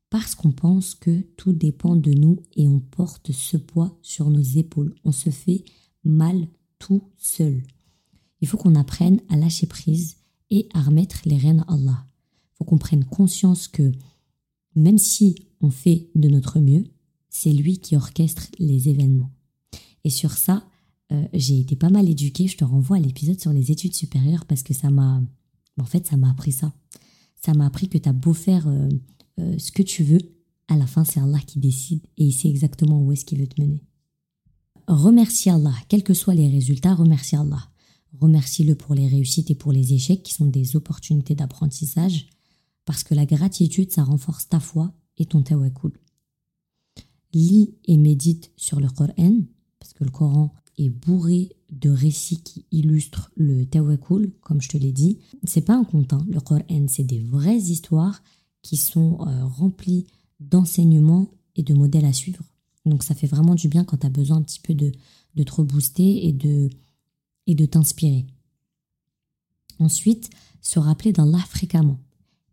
parce 0.10 0.36
qu'on 0.36 0.52
pense 0.52 0.96
que 0.96 1.22
tout 1.36 1.54
dépend 1.54 1.96
de 1.96 2.12
nous 2.12 2.38
et 2.56 2.68
on 2.68 2.80
porte 2.80 3.32
ce 3.32 3.58
poids 3.58 3.98
sur 4.02 4.30
nos 4.30 4.42
épaules. 4.42 4.96
On 5.04 5.12
se 5.12 5.30
fait 5.30 5.66
mal 6.04 6.48
tout 6.80 7.04
seul. 7.18 7.64
Il 8.42 8.48
faut 8.48 8.58
qu'on 8.58 8.76
apprenne 8.76 9.22
à 9.30 9.36
lâcher 9.36 9.68
prise 9.68 10.18
et 10.50 10.70
à 10.74 10.82
remettre 10.82 11.22
les 11.26 11.38
rênes 11.38 11.66
à 11.68 11.74
Allah. 11.74 12.08
Il 12.54 12.58
faut 12.58 12.64
qu'on 12.64 12.78
prenne 12.78 13.04
conscience 13.04 13.68
que 13.68 13.92
même 14.76 14.98
si 14.98 15.36
on 15.60 15.70
fait 15.70 16.10
de 16.16 16.30
notre 16.30 16.60
mieux, 16.60 16.86
c'est 17.30 17.52
lui 17.52 17.80
qui 17.80 17.96
orchestre 17.96 18.48
les 18.60 18.90
événements. 18.90 19.32
Et 20.04 20.10
sur 20.10 20.32
ça, 20.32 20.66
euh, 21.12 21.28
j'ai 21.34 21.60
été 21.60 21.76
pas 21.76 21.90
mal 21.90 22.10
éduquée. 22.10 22.48
Je 22.48 22.58
te 22.58 22.64
renvoie 22.64 22.98
à 22.98 23.00
l'épisode 23.00 23.40
sur 23.40 23.52
les 23.52 23.72
études 23.72 23.96
supérieures 23.96 24.46
parce 24.46 24.64
que 24.64 24.74
ça 24.74 24.90
m'a... 24.90 25.22
En 25.80 25.86
fait, 25.86 26.08
ça 26.08 26.18
m'a 26.18 26.30
appris 26.30 26.52
ça. 26.52 26.74
Ça 27.44 27.54
m'a 27.54 27.66
appris 27.66 27.90
que 27.90 27.98
tu 27.98 28.08
as 28.08 28.14
beau 28.14 28.34
faire... 28.34 28.68
Euh, 28.68 28.90
euh, 29.40 29.58
ce 29.58 29.72
que 29.72 29.84
tu 29.84 30.04
veux, 30.04 30.20
à 30.68 30.76
la 30.76 30.88
fin, 30.88 31.04
c'est 31.04 31.20
Allah 31.20 31.40
qui 31.40 31.60
décide 31.60 32.02
et 32.18 32.26
il 32.26 32.34
sait 32.34 32.50
exactement 32.50 33.02
où 33.02 33.12
est-ce 33.12 33.26
qu'il 33.26 33.40
veut 33.40 33.48
te 33.48 33.62
mener. 33.62 33.82
remercie 34.88 35.50
Allah, 35.50 35.76
quels 35.88 36.04
que 36.04 36.14
soient 36.14 36.36
les 36.36 36.50
résultats, 36.50 36.96
remercie 36.96 37.36
Allah. 37.36 37.70
Remercie-le 38.20 38.76
pour 38.76 38.96
les 38.96 39.08
réussites 39.08 39.52
et 39.52 39.56
pour 39.56 39.72
les 39.72 39.94
échecs 39.94 40.24
qui 40.24 40.34
sont 40.34 40.48
des 40.48 40.76
opportunités 40.76 41.36
d'apprentissage, 41.36 42.28
parce 42.86 43.04
que 43.04 43.14
la 43.14 43.26
gratitude, 43.26 43.92
ça 43.92 44.04
renforce 44.04 44.50
ta 44.50 44.60
foi 44.60 44.94
et 45.18 45.26
ton 45.26 45.42
tawakkul. 45.42 45.92
Lis 47.34 47.76
et 47.86 47.98
médite 47.98 48.52
sur 48.56 48.80
le 48.80 48.90
Coran, 48.90 49.42
parce 49.80 49.94
que 49.94 50.04
le 50.04 50.10
Coran 50.10 50.54
est 50.78 50.90
bourré 50.90 51.52
de 51.70 51.90
récits 51.90 52.42
qui 52.42 52.66
illustrent 52.72 53.30
le 53.36 53.66
tawakkul, 53.66 54.32
comme 54.42 54.62
je 54.62 54.70
te 54.70 54.78
l'ai 54.78 54.94
dit. 54.94 55.20
C'est 55.44 55.62
pas 55.62 55.76
un 55.76 55.84
conte, 55.84 56.14
hein. 56.14 56.26
le 56.30 56.40
Coran, 56.40 56.88
c'est 56.88 57.04
des 57.04 57.20
vraies 57.20 57.58
histoires 57.58 58.24
qui 58.62 58.78
sont 58.78 59.20
euh, 59.22 59.46
remplies 59.46 60.06
d'enseignements 60.40 61.28
et 61.56 61.64
de 61.64 61.74
modèles 61.74 62.06
à 62.06 62.14
suivre. 62.14 62.44
Donc 62.86 63.04
ça 63.04 63.16
fait 63.16 63.28
vraiment 63.28 63.56
du 63.56 63.68
bien 63.68 63.84
quand 63.84 63.98
tu 63.98 64.08
as 64.08 64.12
besoin 64.12 64.38
un 64.38 64.42
petit 64.42 64.60
peu 64.60 64.74
de, 64.74 64.92
de 65.36 65.44
te 65.44 65.54
rebooster 65.54 66.28
et 66.28 66.34
de, 66.34 66.70
et 67.48 67.56
de 67.56 67.66
t'inspirer. 67.66 68.26
Ensuite, 69.80 70.30
se 70.62 70.80
rappeler 70.80 71.14
d'Allah 71.14 71.44
fréquemment. 71.50 72.00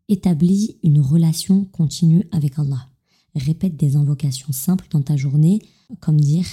Établis 0.08 0.76
une 0.82 1.00
relation 1.00 1.64
continue 1.66 2.26
avec 2.30 2.58
Allah. 2.58 2.88
Répète 3.34 3.76
des 3.76 3.96
invocations 3.96 4.52
simples 4.52 4.86
dans 4.90 5.02
ta 5.02 5.16
journée, 5.16 5.60
comme 6.00 6.20
dire 6.20 6.46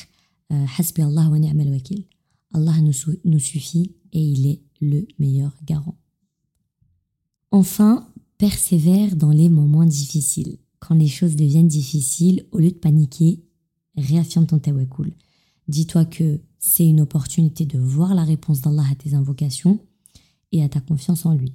euh, 0.52 0.66
Hasbi 0.78 1.02
Allah 1.02 1.30
wa 1.30 1.38
ni'mal 1.38 1.70
wakil. 1.70 2.06
Allah 2.54 2.80
nous, 2.82 2.94
nous 3.26 3.40
suffit 3.40 3.96
et 4.14 4.22
il 4.22 4.48
est 4.48 4.62
le 4.80 5.08
meilleur 5.20 5.56
garant. 5.64 5.98
Enfin, 7.52 8.11
persévère 8.42 9.16
dans 9.16 9.30
les 9.30 9.50
moments 9.50 9.86
difficiles. 9.86 10.58
Quand 10.80 10.96
les 10.96 11.08
choses 11.08 11.36
deviennent 11.36 11.68
difficiles, 11.68 12.48
au 12.52 12.58
lieu 12.58 12.72
de 12.72 12.76
paniquer, 12.76 13.44
réaffirme 13.96 14.48
ton 14.48 14.58
tawakkul. 14.58 15.14
Dis-toi 15.68 16.06
que 16.06 16.42
c'est 16.58 16.88
une 16.88 17.02
opportunité 17.02 17.68
de 17.68 17.78
voir 17.78 18.16
la 18.16 18.24
réponse 18.24 18.62
d'Allah 18.62 18.86
à 18.92 18.96
tes 18.96 19.14
invocations 19.14 19.80
et 20.52 20.64
à 20.64 20.70
ta 20.70 20.80
confiance 20.80 21.28
en 21.28 21.36
lui. 21.36 21.54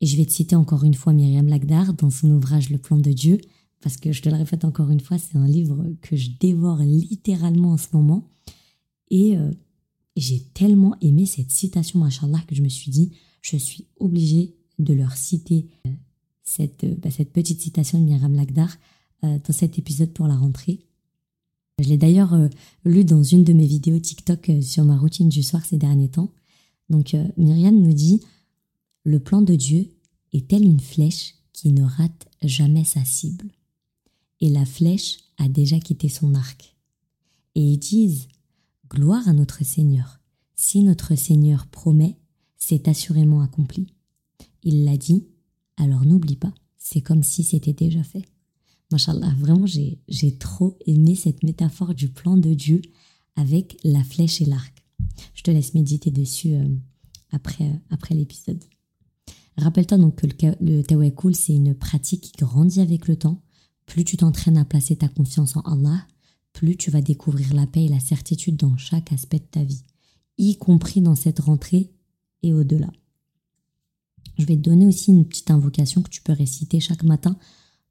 Et 0.00 0.06
je 0.06 0.16
vais 0.16 0.24
te 0.24 0.30
citer 0.30 0.54
encore 0.54 0.84
une 0.84 0.94
fois 0.94 1.12
Myriam 1.12 1.48
Lagdar 1.48 1.92
dans 1.94 2.10
son 2.10 2.30
ouvrage 2.30 2.70
Le 2.70 2.78
plan 2.78 2.98
de 2.98 3.10
Dieu, 3.10 3.40
parce 3.80 3.96
que 3.96 4.12
je 4.12 4.22
te 4.22 4.28
le 4.28 4.36
répète 4.36 4.64
encore 4.64 4.90
une 4.90 5.00
fois, 5.00 5.18
c'est 5.18 5.36
un 5.36 5.48
livre 5.48 5.84
que 6.02 6.14
je 6.14 6.30
dévore 6.38 6.78
littéralement 6.78 7.72
en 7.72 7.78
ce 7.78 7.88
moment. 7.94 8.30
Et 9.10 9.36
euh, 9.36 9.50
j'ai 10.14 10.38
tellement 10.54 10.94
aimé 11.00 11.26
cette 11.26 11.50
citation, 11.50 11.98
machallah, 11.98 12.44
que 12.46 12.54
je 12.54 12.62
me 12.62 12.68
suis 12.68 12.92
dit, 12.92 13.10
je 13.42 13.56
suis 13.56 13.88
obligée 13.98 14.55
de 14.78 14.94
leur 14.94 15.16
citer 15.16 15.66
euh, 15.86 15.90
cette, 16.42 16.84
euh, 16.84 16.94
bah, 16.98 17.10
cette 17.10 17.32
petite 17.32 17.60
citation 17.60 17.98
de 17.98 18.04
Myriam 18.04 18.34
Lagdar 18.34 18.76
dans 19.22 19.52
cet 19.52 19.76
épisode 19.78 20.12
pour 20.12 20.28
la 20.28 20.36
rentrée. 20.36 20.86
Je 21.78 21.90
l'ai 21.90 21.98
d'ailleurs 21.98 22.32
euh, 22.32 22.48
lu 22.86 23.04
dans 23.04 23.22
une 23.22 23.44
de 23.44 23.52
mes 23.52 23.66
vidéos 23.66 23.98
TikTok 23.98 24.48
euh, 24.48 24.62
sur 24.62 24.82
ma 24.84 24.96
routine 24.96 25.28
du 25.28 25.42
soir 25.42 25.62
ces 25.62 25.76
derniers 25.76 26.08
temps. 26.08 26.32
Donc 26.88 27.12
euh, 27.12 27.28
Myriam 27.36 27.78
nous 27.78 27.92
dit 27.92 28.22
Le 29.04 29.20
plan 29.20 29.42
de 29.42 29.54
Dieu 29.54 29.90
est 30.32 30.48
tel 30.48 30.64
une 30.64 30.80
flèche 30.80 31.34
qui 31.52 31.72
ne 31.72 31.82
rate 31.82 32.28
jamais 32.40 32.84
sa 32.84 33.04
cible. 33.04 33.50
Et 34.40 34.48
la 34.48 34.64
flèche 34.64 35.18
a 35.36 35.50
déjà 35.50 35.78
quitté 35.78 36.08
son 36.08 36.34
arc. 36.34 36.76
Et 37.56 37.60
ils 37.60 37.78
disent 37.78 38.28
Gloire 38.88 39.28
à 39.28 39.34
notre 39.34 39.62
Seigneur. 39.62 40.20
Si 40.54 40.82
notre 40.82 41.14
Seigneur 41.14 41.66
promet, 41.66 42.16
c'est 42.56 42.88
assurément 42.88 43.42
accompli. 43.42 43.88
Il 44.66 44.84
l'a 44.84 44.96
dit, 44.96 45.24
alors 45.76 46.04
n'oublie 46.04 46.34
pas, 46.34 46.52
c'est 46.76 47.00
comme 47.00 47.22
si 47.22 47.44
c'était 47.44 47.72
déjà 47.72 48.02
fait. 48.02 48.24
Machallah, 48.90 49.32
vraiment, 49.38 49.64
j'ai 49.66 50.38
trop 50.38 50.76
aimé 50.86 51.14
cette 51.14 51.44
métaphore 51.44 51.94
du 51.94 52.08
plan 52.08 52.36
de 52.36 52.52
Dieu 52.52 52.82
avec 53.36 53.78
la 53.84 54.02
flèche 54.02 54.40
et 54.40 54.44
l'arc. 54.44 54.84
Je 55.34 55.44
te 55.44 55.52
laisse 55.52 55.72
méditer 55.74 56.10
dessus 56.10 56.54
euh, 56.54 56.66
après, 57.30 57.64
euh, 57.64 57.78
après 57.90 58.16
l'épisode. 58.16 58.62
Rappelle-toi 59.56 59.98
donc 59.98 60.16
que 60.16 60.26
le, 60.26 60.82
le 60.82 61.32
c'est 61.32 61.54
une 61.54 61.74
pratique 61.74 62.22
qui 62.22 62.32
grandit 62.32 62.80
avec 62.80 63.06
le 63.06 63.14
temps. 63.14 63.40
Plus 63.86 64.02
tu 64.02 64.16
t'entraînes 64.16 64.58
à 64.58 64.64
placer 64.64 64.96
ta 64.96 65.06
confiance 65.06 65.56
en 65.56 65.60
Allah, 65.60 66.04
plus 66.52 66.76
tu 66.76 66.90
vas 66.90 67.02
découvrir 67.02 67.54
la 67.54 67.68
paix 67.68 67.84
et 67.84 67.88
la 67.88 68.00
certitude 68.00 68.56
dans 68.56 68.76
chaque 68.76 69.12
aspect 69.12 69.38
de 69.38 69.44
ta 69.44 69.62
vie, 69.62 69.84
y 70.38 70.56
compris 70.56 71.02
dans 71.02 71.14
cette 71.14 71.38
rentrée 71.38 71.92
et 72.42 72.52
au-delà. 72.52 72.90
Je 74.38 74.44
vais 74.44 74.56
te 74.56 74.62
donner 74.62 74.86
aussi 74.86 75.10
une 75.10 75.24
petite 75.24 75.50
invocation 75.50 76.02
que 76.02 76.10
tu 76.10 76.22
peux 76.22 76.32
réciter 76.32 76.80
chaque 76.80 77.02
matin 77.02 77.36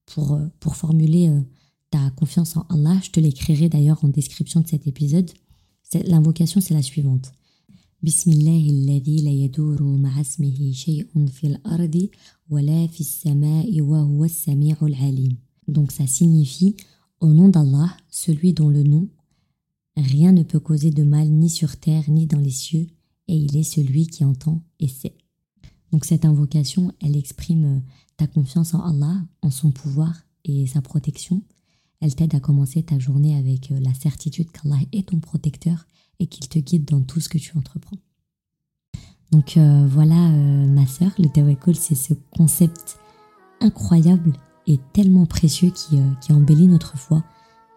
pour, 0.05 0.33
euh, 0.33 0.45
pour 0.59 0.75
formuler 0.75 1.29
euh, 1.29 1.41
ta 1.89 2.09
confiance 2.11 2.57
en 2.57 2.65
Allah. 2.69 2.99
Je 3.03 3.11
te 3.11 3.19
l'écrirai 3.19 3.69
d'ailleurs 3.69 4.03
en 4.03 4.09
description 4.09 4.61
de 4.61 4.67
cet 4.67 4.87
épisode. 4.87 5.31
L'invocation, 6.05 6.61
c'est 6.61 6.73
la 6.73 6.81
suivante. 6.81 7.31
alladhi 8.03 9.21
la 9.21 9.31
yaduru 9.31 9.97
ma'asmihi 9.97 10.73
shay'un 10.73 11.27
fil 11.27 11.59
ardi 11.63 12.11
wa 12.49 12.61
la 12.61 12.87
fis 12.87 13.03
sama'i 13.03 13.81
wa 13.81 14.01
huwa 14.01 14.25
as-sami'ul 14.25 14.95
alim. 15.01 15.37
Donc 15.67 15.91
ça 15.91 16.05
signifie 16.05 16.75
au 17.19 17.33
nom 17.33 17.47
d'Allah, 17.49 17.95
celui 18.09 18.53
dont 18.53 18.69
le 18.69 18.83
nom 18.83 19.07
rien 19.97 20.31
ne 20.31 20.43
peut 20.43 20.59
causer 20.59 20.91
de 20.91 21.03
mal 21.03 21.29
ni 21.29 21.49
sur 21.49 21.77
terre 21.77 22.09
ni 22.09 22.27
dans 22.27 22.39
les 22.39 22.51
cieux 22.51 22.87
et 23.27 23.35
il 23.35 23.55
est 23.57 23.63
celui 23.63 24.07
qui 24.07 24.23
entend 24.23 24.61
et 24.79 24.87
sait. 24.87 25.15
Donc 25.95 26.03
cette 26.03 26.25
invocation, 26.25 26.91
elle 27.01 27.15
exprime 27.15 27.81
ta 28.17 28.27
confiance 28.27 28.73
en 28.73 28.81
Allah, 28.81 29.15
en 29.41 29.49
son 29.49 29.71
pouvoir 29.71 30.13
et 30.43 30.67
sa 30.67 30.81
protection. 30.81 31.41
Elle 32.01 32.13
t'aide 32.13 32.35
à 32.35 32.41
commencer 32.41 32.83
ta 32.83 32.99
journée 32.99 33.37
avec 33.37 33.71
euh, 33.71 33.79
la 33.79 33.93
certitude 33.93 34.51
qu'Allah 34.51 34.81
est 34.91 35.07
ton 35.07 35.21
protecteur 35.21 35.85
et 36.19 36.27
qu'il 36.27 36.49
te 36.49 36.59
guide 36.59 36.83
dans 36.83 36.99
tout 36.99 37.21
ce 37.21 37.29
que 37.29 37.37
tu 37.37 37.57
entreprends. 37.57 37.95
Donc 39.31 39.55
euh, 39.55 39.87
voilà 39.87 40.17
euh, 40.17 40.67
ma 40.67 40.85
sœur, 40.85 41.11
le 41.17 41.29
tawakkul 41.29 41.77
c'est 41.77 41.95
ce 41.95 42.13
concept 42.35 42.99
incroyable 43.61 44.33
et 44.67 44.81
tellement 44.91 45.25
précieux 45.25 45.71
qui 45.71 46.33
embellit 46.33 46.67
notre 46.67 46.97
foi. 46.97 47.23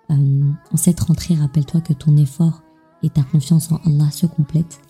en 0.08 0.76
cette 0.76 0.98
rentrée, 0.98 1.36
rappelle-toi 1.36 1.82
que 1.82 1.92
ton 1.92 2.16
effort 2.16 2.62
et 3.04 3.10
ta 3.10 3.22
confiance 3.22 3.70
en 3.70 3.76
Allah 3.86 4.10
se 4.10 4.26
complètent 4.26 4.80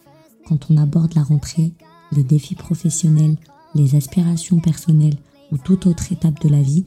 quand 0.46 0.70
on 0.70 0.78
aborde 0.78 1.14
la 1.14 1.24
rentrée, 1.24 1.74
les 2.12 2.24
défis 2.24 2.54
professionnels, 2.54 3.36
les 3.74 3.94
aspirations 3.94 4.60
personnelles 4.60 5.16
ou 5.52 5.58
toute 5.58 5.86
autre 5.86 6.12
étape 6.12 6.40
de 6.40 6.48
la 6.48 6.62
vie, 6.62 6.84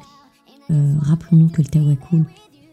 euh, 0.71 0.95
rappelons-nous 0.99 1.49
que 1.49 1.62
le 1.62 1.67
tawakkul, 1.67 2.25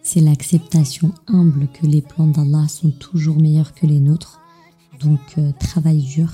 c'est 0.02 0.20
l'acceptation 0.20 1.12
humble 1.26 1.68
que 1.68 1.87
les 1.87 2.02
plans 2.02 2.26
d'Allah 2.26 2.68
sont 2.68 2.90
toujours 2.90 3.37
meilleurs 3.37 3.74
que 3.74 3.87
les 3.87 4.00
nôtres. 4.00 4.40
Donc 5.00 5.20
euh, 5.38 5.52
travaille 5.58 6.02
dur, 6.02 6.30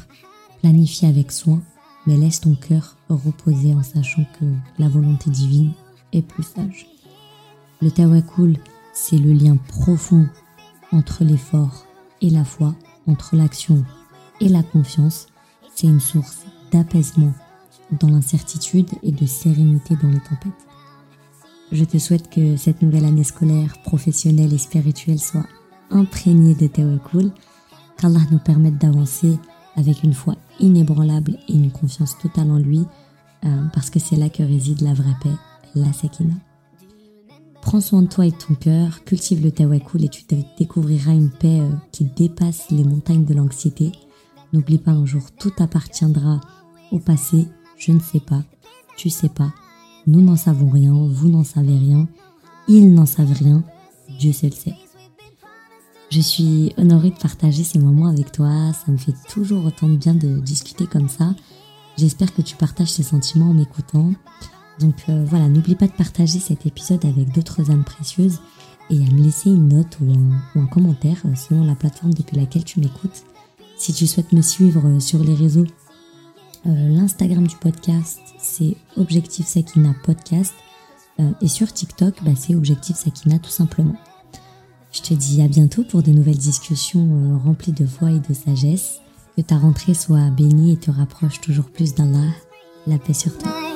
planifie 0.61 1.07
avec 1.07 1.33
soin, 1.33 1.63
mais 2.07 2.17
laisse 2.17 2.41
ton 2.41 2.55
cœur 2.55 2.97
reposer 3.09 3.75
en 3.75 3.83
sachant 3.83 4.25
que 4.39 4.45
la 4.79 4.89
volonté 4.89 5.31
divine 5.31 5.73
est 6.13 6.23
plus 6.23 6.45
sage. 6.45 6.87
Le 7.81 7.91
tawakkul, 7.91 8.57
c'est 8.93 9.19
le 9.19 9.33
lien 9.33 9.57
profond 9.57 10.29
entre 10.93 11.25
l'effort 11.25 11.87
et 12.21 12.31
la 12.31 12.45
foi, 12.45 12.75
entre 13.07 13.37
l'action 13.37 13.85
et 14.41 14.49
la 14.49 14.63
confiance. 14.63 15.27
C'est 15.75 15.87
une 15.87 16.01
source 16.01 16.45
d'apaisement 16.71 17.33
dans 18.01 18.09
l'incertitude 18.09 18.89
et 19.03 19.13
de 19.13 19.27
sérénité 19.27 19.97
dans 20.03 20.09
les 20.09 20.21
tempêtes. 20.21 20.67
Je 21.73 21.85
te 21.85 21.99
souhaite 21.99 22.31
que 22.31 22.57
cette 22.57 22.83
nouvelle 22.83 23.05
année 23.05 23.25
scolaire, 23.25 23.77
professionnelle 23.83 24.53
et 24.53 24.59
spirituelle 24.59 25.19
soit 25.19 25.47
imprégnée 25.91 26.55
de 26.55 26.99
cool, 26.99 27.31
qu'Allah 27.99 28.21
nous 28.31 28.39
permette 28.39 28.79
d'avancer 28.79 29.39
avec 29.77 30.03
une 30.03 30.15
foi 30.15 30.37
inébranlable 30.61 31.39
et 31.49 31.55
une 31.55 31.71
confiance 31.71 32.17
totale 32.19 32.51
en 32.51 32.59
lui, 32.59 32.85
euh, 33.45 33.65
parce 33.73 33.91
que 33.91 33.99
c'est 33.99 34.17
là 34.17 34.29
que 34.29 34.43
réside 34.43 34.83
la 34.83 34.95
vraie 34.95 35.17
paix, 35.23 35.35
la 35.75 35.93
sekina. 35.93 36.35
Prends 37.61 37.81
soin 37.81 38.03
de 38.03 38.09
toi 38.09 38.27
et 38.27 38.31
de 38.31 38.37
ton 38.37 38.55
cœur, 38.55 39.05
cultive 39.05 39.43
le 39.43 39.51
tawakkul 39.51 40.05
et 40.05 40.09
tu 40.09 40.23
découvriras 40.59 41.13
une 41.13 41.31
paix 41.31 41.61
euh, 41.61 41.71
qui 41.93 42.05
dépasse 42.05 42.71
les 42.71 42.85
montagnes 42.85 43.25
de 43.25 43.35
l'anxiété. 43.35 43.91
N'oublie 44.55 44.79
pas 44.79 44.93
un 44.93 45.05
jour, 45.05 45.33
tout 45.37 45.51
appartiendra 45.59 46.41
au 46.93 47.01
passé 47.01 47.49
je 47.77 47.91
ne 47.91 47.99
sais 47.99 48.21
pas, 48.21 48.45
tu 48.97 49.11
sais 49.11 49.29
pas, 49.29 49.53
nous 50.07 50.21
n'en 50.21 50.37
savons 50.37 50.71
rien, 50.71 50.93
vous 50.93 51.29
n'en 51.29 51.43
savez 51.43 51.77
rien, 51.77 52.07
ils 52.69 52.95
n'en 52.95 53.05
savent 53.05 53.33
rien, 53.33 53.65
Dieu 54.17 54.33
seul 54.33 54.53
sait. 54.53 54.77
Je 56.09 56.21
suis 56.21 56.73
honorée 56.79 57.11
de 57.11 57.19
partager 57.19 57.65
ces 57.65 57.81
moments 57.81 58.07
avec 58.07 58.31
toi, 58.31 58.73
ça 58.73 58.93
me 58.93 58.97
fait 58.97 59.17
toujours 59.29 59.65
autant 59.65 59.89
de 59.89 59.97
bien 59.97 60.15
de 60.15 60.39
discuter 60.39 60.87
comme 60.87 61.09
ça. 61.09 61.35
J'espère 61.99 62.33
que 62.33 62.43
tu 62.43 62.55
partages 62.55 62.93
ces 62.93 63.03
sentiments 63.03 63.51
en 63.51 63.55
m'écoutant. 63.55 64.13
Donc 64.79 64.95
euh, 65.09 65.25
voilà, 65.29 65.49
n'oublie 65.49 65.75
pas 65.75 65.89
de 65.89 65.93
partager 65.93 66.39
cet 66.39 66.65
épisode 66.65 67.05
avec 67.05 67.35
d'autres 67.35 67.73
âmes 67.73 67.83
précieuses 67.83 68.39
et 68.89 68.99
à 68.99 69.11
me 69.11 69.21
laisser 69.21 69.51
une 69.51 69.71
note 69.71 69.99
ou 70.01 70.61
un, 70.61 70.67
commentaire 70.67 71.21
euh, 71.25 71.35
selon 71.35 71.65
la 71.65 71.75
plateforme 71.75 72.15
depuis 72.15 72.37
laquelle 72.37 72.63
tu 72.63 72.79
m'écoutes. 72.79 73.25
Si 73.77 73.93
tu 73.93 74.07
souhaites 74.07 74.33
me 74.33 74.43
suivre 74.43 74.87
euh, 74.87 75.01
sur 75.01 75.23
les 75.23 75.35
réseaux, 75.35 75.67
euh, 76.67 76.89
L'Instagram 76.89 77.47
du 77.47 77.57
podcast, 77.57 78.21
c'est 78.39 78.77
Objectif 78.97 79.47
Sakina 79.47 79.95
Podcast. 80.05 80.55
Euh, 81.21 81.31
et 81.41 81.49
sur 81.49 81.73
TikTok, 81.73 82.15
bah, 82.25 82.33
c'est 82.37 82.55
Objectif 82.55 82.97
Sakina 82.97 83.39
tout 83.39 83.51
simplement. 83.51 83.97
Je 84.93 85.03
te 85.03 85.15
dis 85.15 85.43
à 85.43 85.49
bientôt 85.49 85.83
pour 85.83 86.03
de 86.03 86.13
nouvelles 86.13 86.39
discussions 86.39 87.41
remplies 87.45 87.73
de 87.73 87.85
foi 87.85 88.13
et 88.13 88.21
de 88.21 88.33
sagesse. 88.33 89.01
Que 89.37 89.43
ta 89.43 89.59
rentrée 89.59 89.95
soit 89.95 90.31
bénie 90.31 90.73
et 90.73 90.77
te 90.77 90.93
rapproche 90.93 91.41
toujours 91.41 91.67
plus 91.67 91.95
d'Allah. 91.95 92.31
La 92.87 92.99
paix 92.99 93.13
sur 93.15 93.37
toi. 93.37 93.74